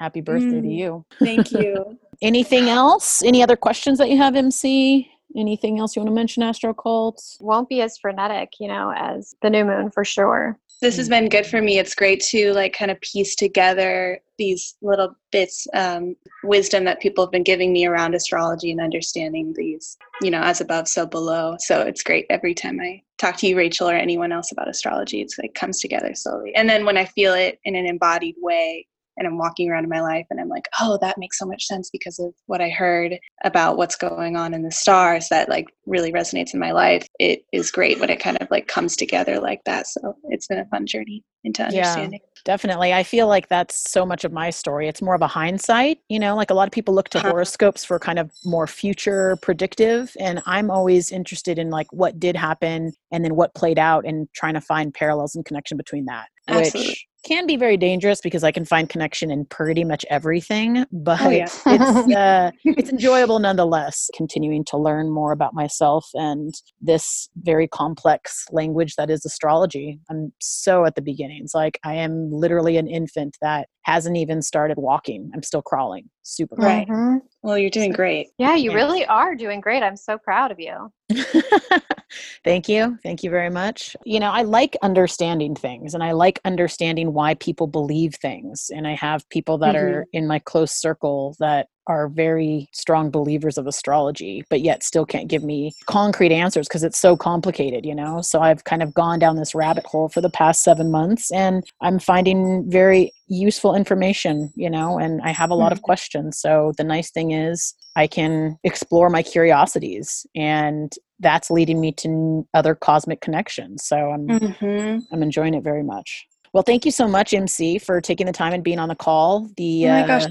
Happy 0.00 0.20
birthday 0.22 0.60
to 0.62 0.66
Mm. 0.66 0.76
you. 0.76 1.04
Thank 1.18 1.52
you. 1.60 1.98
Anything 2.22 2.68
else? 2.68 3.22
Any 3.22 3.42
other 3.42 3.56
questions 3.56 3.98
that 3.98 4.10
you 4.10 4.16
have, 4.16 4.34
MC? 4.34 5.08
Anything 5.36 5.78
else 5.78 5.94
you 5.94 6.00
want 6.00 6.08
to 6.08 6.14
mention, 6.14 6.42
Astro 6.42 6.74
Cult? 6.74 7.22
Won't 7.40 7.68
be 7.68 7.82
as 7.82 7.96
frenetic, 7.98 8.54
you 8.58 8.66
know, 8.66 8.92
as 8.96 9.36
the 9.42 9.50
new 9.50 9.64
moon 9.64 9.90
for 9.92 10.04
sure. 10.04 10.58
this 10.82 10.96
has 10.96 11.10
been 11.10 11.28
good 11.28 11.44
for 11.46 11.60
me. 11.60 11.78
It's 11.78 11.94
great 11.94 12.20
to 12.30 12.52
like 12.54 12.72
kind 12.72 12.90
of 12.90 12.98
piece 13.02 13.36
together 13.36 14.18
these 14.38 14.76
little 14.80 15.14
bits 15.30 15.66
um, 15.74 16.16
wisdom 16.42 16.84
that 16.84 17.00
people 17.00 17.22
have 17.22 17.30
been 17.30 17.42
giving 17.42 17.70
me 17.70 17.84
around 17.84 18.14
astrology 18.14 18.70
and 18.72 18.80
understanding 18.80 19.52
these, 19.54 19.98
you 20.22 20.30
know, 20.30 20.40
as 20.40 20.62
above, 20.62 20.88
so 20.88 21.04
below. 21.04 21.54
So 21.58 21.82
it's 21.82 22.02
great 22.02 22.24
every 22.30 22.54
time 22.54 22.80
I 22.80 23.02
talk 23.18 23.36
to 23.36 23.46
you, 23.46 23.58
Rachel, 23.58 23.90
or 23.90 23.94
anyone 23.94 24.32
else 24.32 24.50
about 24.52 24.68
astrology. 24.70 25.20
It's 25.20 25.38
like 25.38 25.52
comes 25.54 25.80
together 25.80 26.14
slowly, 26.14 26.54
and 26.54 26.66
then 26.68 26.86
when 26.86 26.96
I 26.96 27.04
feel 27.04 27.34
it 27.34 27.60
in 27.64 27.76
an 27.76 27.84
embodied 27.86 28.36
way. 28.38 28.86
And 29.20 29.28
I'm 29.28 29.36
walking 29.36 29.70
around 29.70 29.84
in 29.84 29.90
my 29.90 30.00
life 30.00 30.26
and 30.30 30.40
I'm 30.40 30.48
like, 30.48 30.66
oh, 30.80 30.98
that 31.02 31.18
makes 31.18 31.38
so 31.38 31.44
much 31.44 31.66
sense 31.66 31.90
because 31.90 32.18
of 32.18 32.32
what 32.46 32.62
I 32.62 32.70
heard 32.70 33.18
about 33.44 33.76
what's 33.76 33.94
going 33.94 34.34
on 34.34 34.54
in 34.54 34.62
the 34.62 34.70
stars 34.70 35.28
that 35.28 35.50
like 35.50 35.66
really 35.86 36.10
resonates 36.10 36.54
in 36.54 36.58
my 36.58 36.72
life. 36.72 37.06
It 37.18 37.42
is 37.52 37.70
great 37.70 38.00
when 38.00 38.08
it 38.08 38.18
kind 38.18 38.38
of 38.40 38.50
like 38.50 38.66
comes 38.66 38.96
together 38.96 39.38
like 39.38 39.60
that. 39.66 39.86
So 39.86 40.14
it's 40.30 40.46
been 40.46 40.58
a 40.58 40.64
fun 40.66 40.86
journey 40.86 41.22
into 41.44 41.62
understanding. 41.62 42.20
Yeah. 42.22 42.26
Definitely. 42.46 42.94
I 42.94 43.02
feel 43.02 43.26
like 43.28 43.48
that's 43.48 43.90
so 43.90 44.06
much 44.06 44.24
of 44.24 44.32
my 44.32 44.48
story. 44.48 44.88
It's 44.88 45.02
more 45.02 45.14
of 45.14 45.20
a 45.20 45.26
hindsight, 45.26 45.98
you 46.08 46.18
know, 46.18 46.34
like 46.34 46.48
a 46.50 46.54
lot 46.54 46.66
of 46.66 46.72
people 46.72 46.94
look 46.94 47.10
to 47.10 47.18
Uh-huh. 47.18 47.28
horoscopes 47.28 47.84
for 47.84 47.98
kind 47.98 48.18
of 48.18 48.30
more 48.46 48.66
future 48.66 49.36
predictive. 49.42 50.16
And 50.18 50.42
I'm 50.46 50.70
always 50.70 51.12
interested 51.12 51.58
in 51.58 51.68
like 51.68 51.92
what 51.92 52.18
did 52.18 52.36
happen 52.36 52.92
and 53.12 53.22
then 53.22 53.34
what 53.36 53.54
played 53.54 53.78
out 53.78 54.06
and 54.06 54.26
trying 54.32 54.54
to 54.54 54.62
find 54.62 54.94
parallels 54.94 55.34
and 55.34 55.44
connection 55.44 55.76
between 55.76 56.06
that, 56.06 56.28
Absolutely. 56.48 56.88
which 56.88 57.06
can 57.24 57.46
be 57.46 57.56
very 57.56 57.76
dangerous 57.76 58.20
because 58.20 58.42
I 58.44 58.50
can 58.52 58.64
find 58.64 58.88
connection 58.88 59.30
in 59.30 59.44
pretty 59.46 59.84
much 59.84 60.04
everything, 60.10 60.84
but 60.92 61.20
Oh, 61.22 61.30
yeah. 61.30 61.44
it's 61.66 62.14
uh, 62.16 62.50
it's 62.64 62.90
enjoyable 62.92 63.38
nonetheless. 63.38 64.10
Continuing 64.16 64.64
to 64.66 64.76
learn 64.76 65.10
more 65.10 65.32
about 65.32 65.54
myself 65.54 66.06
and 66.14 66.54
this 66.80 67.28
very 67.42 67.68
complex 67.68 68.44
language 68.50 68.94
that 68.96 69.10
is 69.10 69.24
astrology. 69.24 69.98
I'm 70.10 70.32
so 70.40 70.84
at 70.84 70.94
the 70.94 71.02
beginnings. 71.02 71.52
Like 71.54 71.78
I 71.84 71.94
am 71.94 72.30
literally 72.30 72.76
an 72.76 72.88
infant 72.88 73.36
that 73.42 73.68
hasn't 73.82 74.16
even 74.16 74.42
started 74.42 74.78
walking. 74.78 75.30
I'm 75.34 75.42
still 75.42 75.62
crawling. 75.62 76.08
Super. 76.22 76.56
Right. 76.56 76.86
Mhm. 76.88 77.20
Well, 77.42 77.58
you're 77.58 77.70
doing 77.70 77.92
great. 77.92 78.28
Yeah, 78.38 78.54
you 78.54 78.70
Yeah. 78.70 78.76
really 78.76 79.06
are 79.06 79.34
doing 79.34 79.60
great. 79.60 79.82
I'm 79.82 79.96
so 79.96 80.18
proud 80.18 80.50
of 80.52 80.60
you. 80.60 80.92
Thank 82.44 82.68
you. 82.68 82.98
Thank 83.02 83.22
you 83.22 83.30
very 83.30 83.50
much. 83.50 83.96
You 84.04 84.20
know, 84.20 84.30
I 84.30 84.42
like 84.42 84.76
understanding 84.82 85.54
things 85.54 85.94
and 85.94 86.02
I 86.02 86.12
like 86.12 86.40
understanding 86.44 87.12
why 87.12 87.34
people 87.34 87.66
believe 87.66 88.14
things. 88.14 88.70
And 88.74 88.86
I 88.86 88.94
have 88.94 89.28
people 89.28 89.58
that 89.58 89.74
mm-hmm. 89.74 89.94
are 89.94 90.06
in 90.12 90.26
my 90.26 90.38
close 90.40 90.72
circle 90.72 91.36
that 91.38 91.68
are 91.86 92.08
very 92.08 92.68
strong 92.72 93.10
believers 93.10 93.58
of 93.58 93.66
astrology, 93.66 94.44
but 94.50 94.60
yet 94.60 94.82
still 94.82 95.04
can't 95.06 95.28
give 95.28 95.42
me 95.42 95.72
concrete 95.86 96.32
answers 96.32 96.68
because 96.68 96.84
it's 96.84 96.98
so 96.98 97.16
complicated, 97.16 97.84
you 97.84 97.94
know? 97.94 98.20
So 98.22 98.40
I've 98.40 98.64
kind 98.64 98.82
of 98.82 98.94
gone 98.94 99.18
down 99.18 99.36
this 99.36 99.54
rabbit 99.54 99.86
hole 99.86 100.08
for 100.08 100.20
the 100.20 100.30
past 100.30 100.62
seven 100.62 100.90
months 100.90 101.30
and 101.30 101.64
I'm 101.80 101.98
finding 101.98 102.70
very 102.70 103.12
useful 103.28 103.74
information, 103.74 104.52
you 104.56 104.70
know, 104.70 104.98
and 104.98 105.20
I 105.22 105.30
have 105.30 105.50
a 105.50 105.54
lot 105.54 105.72
of 105.72 105.82
questions. 105.82 106.38
So 106.38 106.72
the 106.76 106.84
nice 106.84 107.10
thing 107.10 107.30
is 107.30 107.74
I 107.96 108.06
can 108.06 108.58
explore 108.64 109.10
my 109.10 109.22
curiosities 109.22 110.26
and 110.34 110.92
that's 111.20 111.50
leading 111.50 111.80
me 111.80 111.92
to 111.92 112.46
other 112.54 112.74
cosmic 112.74 113.20
connections. 113.20 113.84
So 113.84 113.96
I'm 114.10 114.40
Mm-hmm. 114.40 114.98
I'm 115.12 115.22
enjoying 115.22 115.54
it 115.54 115.62
very 115.62 115.82
much. 115.82 116.26
Well, 116.52 116.62
thank 116.62 116.84
you 116.84 116.90
so 116.90 117.06
much, 117.06 117.32
MC, 117.32 117.78
for 117.78 118.00
taking 118.00 118.26
the 118.26 118.32
time 118.32 118.52
and 118.52 118.64
being 118.64 118.78
on 118.78 118.88
the 118.88 118.94
call. 118.96 119.48
The 119.56 119.86
Oh 119.86 119.92
my 119.92 120.06
gosh. 120.06 120.24
uh, 120.24 120.28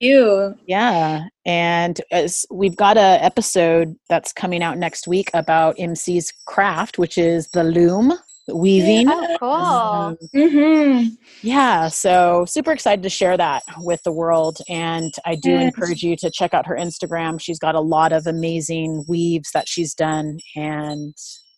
You. 0.00 0.54
yeah, 0.66 1.24
and 1.44 2.00
as 2.10 2.46
we've 2.50 2.76
got 2.76 2.96
a 2.96 3.22
episode 3.22 3.94
that's 4.08 4.32
coming 4.32 4.62
out 4.62 4.78
next 4.78 5.06
week 5.06 5.30
about 5.34 5.76
MC's 5.78 6.32
craft, 6.46 6.98
which 6.98 7.18
is 7.18 7.48
the 7.48 7.64
loom 7.64 8.12
weaving. 8.52 9.08
Oh, 9.10 9.36
cool. 9.38 9.50
Um, 9.52 10.16
Mm-hmm. 10.34 11.08
yeah, 11.42 11.88
so 11.88 12.44
super 12.48 12.72
excited 12.72 13.02
to 13.02 13.10
share 13.10 13.36
that 13.36 13.62
with 13.78 14.02
the 14.02 14.10
world. 14.12 14.58
And 14.68 15.12
I 15.26 15.34
do 15.36 15.50
Yes. 15.50 15.62
encourage 15.74 16.02
you 16.02 16.16
to 16.16 16.30
check 16.30 16.54
out 16.54 16.66
her 16.66 16.74
Instagram. 16.76 17.40
She's 17.40 17.58
got 17.58 17.74
a 17.74 17.80
lot 17.80 18.12
of 18.12 18.26
amazing 18.26 19.04
weaves 19.06 19.50
that 19.52 19.68
she's 19.68 19.94
done. 19.94 20.38
And 20.56 21.14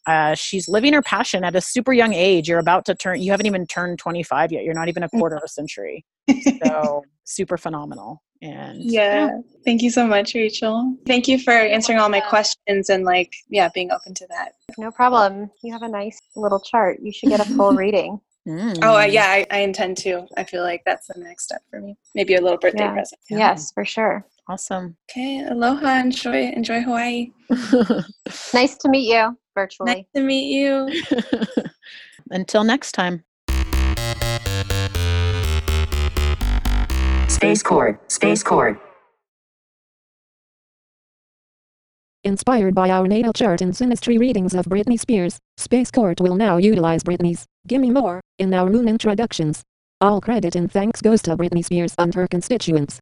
uh, 0.06 0.34
she's 0.34 0.68
living 0.68 0.92
her 0.94 1.02
passion 1.02 1.44
at 1.44 1.54
a 1.56 1.60
super 1.60 1.92
young 1.92 2.12
age. 2.12 2.48
You're 2.48 2.58
about 2.58 2.84
to 2.86 2.94
turn, 2.94 3.22
you 3.22 3.30
haven't 3.30 3.46
even 3.46 3.66
turned 3.66 3.98
25 4.00 4.50
yet. 4.52 4.64
You're 4.64 4.74
not 4.74 4.88
even 4.88 5.04
a 5.04 5.08
quarter 5.08 5.36
of 5.36 5.42
a 5.44 5.48
century. 5.48 6.04
So 6.62 7.04
super 7.24 7.56
phenomenal. 7.56 8.22
And 8.42 8.82
yeah. 8.82 9.38
Thank 9.64 9.82
you 9.82 9.90
so 9.90 10.04
much, 10.06 10.34
Rachel. 10.34 10.96
Thank 11.06 11.28
you 11.28 11.38
for 11.38 11.52
answering 11.52 11.98
all 12.00 12.08
my 12.08 12.18
questions 12.20 12.90
and 12.90 13.04
like, 13.04 13.32
yeah, 13.48 13.68
being 13.72 13.92
open 13.92 14.14
to 14.14 14.26
that. 14.28 14.54
No 14.76 14.90
problem. 14.90 15.48
You 15.62 15.72
have 15.72 15.82
a 15.82 15.88
nice 15.88 16.20
little 16.34 16.58
chart. 16.60 16.98
You 17.00 17.12
should 17.12 17.28
get 17.28 17.40
a 17.40 17.44
full 17.44 17.72
reading. 17.76 18.20
Mm. 18.48 18.80
Oh, 18.82 18.98
uh, 18.98 19.04
yeah, 19.04 19.26
I, 19.26 19.46
I 19.52 19.58
intend 19.60 19.96
to. 19.98 20.26
I 20.36 20.42
feel 20.42 20.62
like 20.64 20.82
that's 20.84 21.06
the 21.06 21.20
next 21.20 21.44
step 21.44 21.62
for 21.70 21.80
me. 21.80 21.96
Maybe 22.16 22.34
a 22.34 22.40
little 22.40 22.58
birthday 22.58 22.80
Yeah. 22.82 22.92
present. 22.92 23.20
Yeah. 23.30 23.38
Yes, 23.38 23.70
for 23.70 23.84
sure. 23.84 24.26
Awesome. 24.48 24.96
Okay. 25.08 25.44
Aloha. 25.48 26.00
Enjoy. 26.00 26.48
Enjoy 26.50 26.80
Hawaii. 26.82 27.30
Nice 28.54 28.76
to 28.78 28.88
meet 28.88 29.08
you 29.08 29.36
virtually. 29.54 29.92
Nice 29.94 30.04
to 30.16 30.22
meet 30.22 30.52
you. 30.52 30.88
Until 32.30 32.64
next 32.64 32.92
time. 32.92 33.22
Space 37.42 37.64
Cord. 37.64 37.98
Space 38.06 38.42
Cord. 38.44 38.78
Inspired 42.22 42.72
by 42.72 42.88
our 42.88 43.08
natal 43.08 43.32
chart 43.32 43.60
and 43.60 43.72
synastry 43.72 44.16
readings 44.16 44.54
of 44.54 44.66
Britney 44.66 44.96
Spears, 44.96 45.40
Space 45.56 45.90
Court 45.90 46.20
will 46.20 46.36
now 46.36 46.58
utilize 46.58 47.02
Britney's 47.02 47.44
Gimme 47.66 47.90
More 47.90 48.20
in 48.38 48.54
our 48.54 48.70
moon 48.70 48.86
introductions. 48.86 49.64
All 50.00 50.20
credit 50.20 50.54
and 50.54 50.70
thanks 50.70 51.02
goes 51.02 51.20
to 51.22 51.36
Britney 51.36 51.64
Spears 51.64 51.96
and 51.98 52.14
her 52.14 52.28
constituents. 52.28 53.00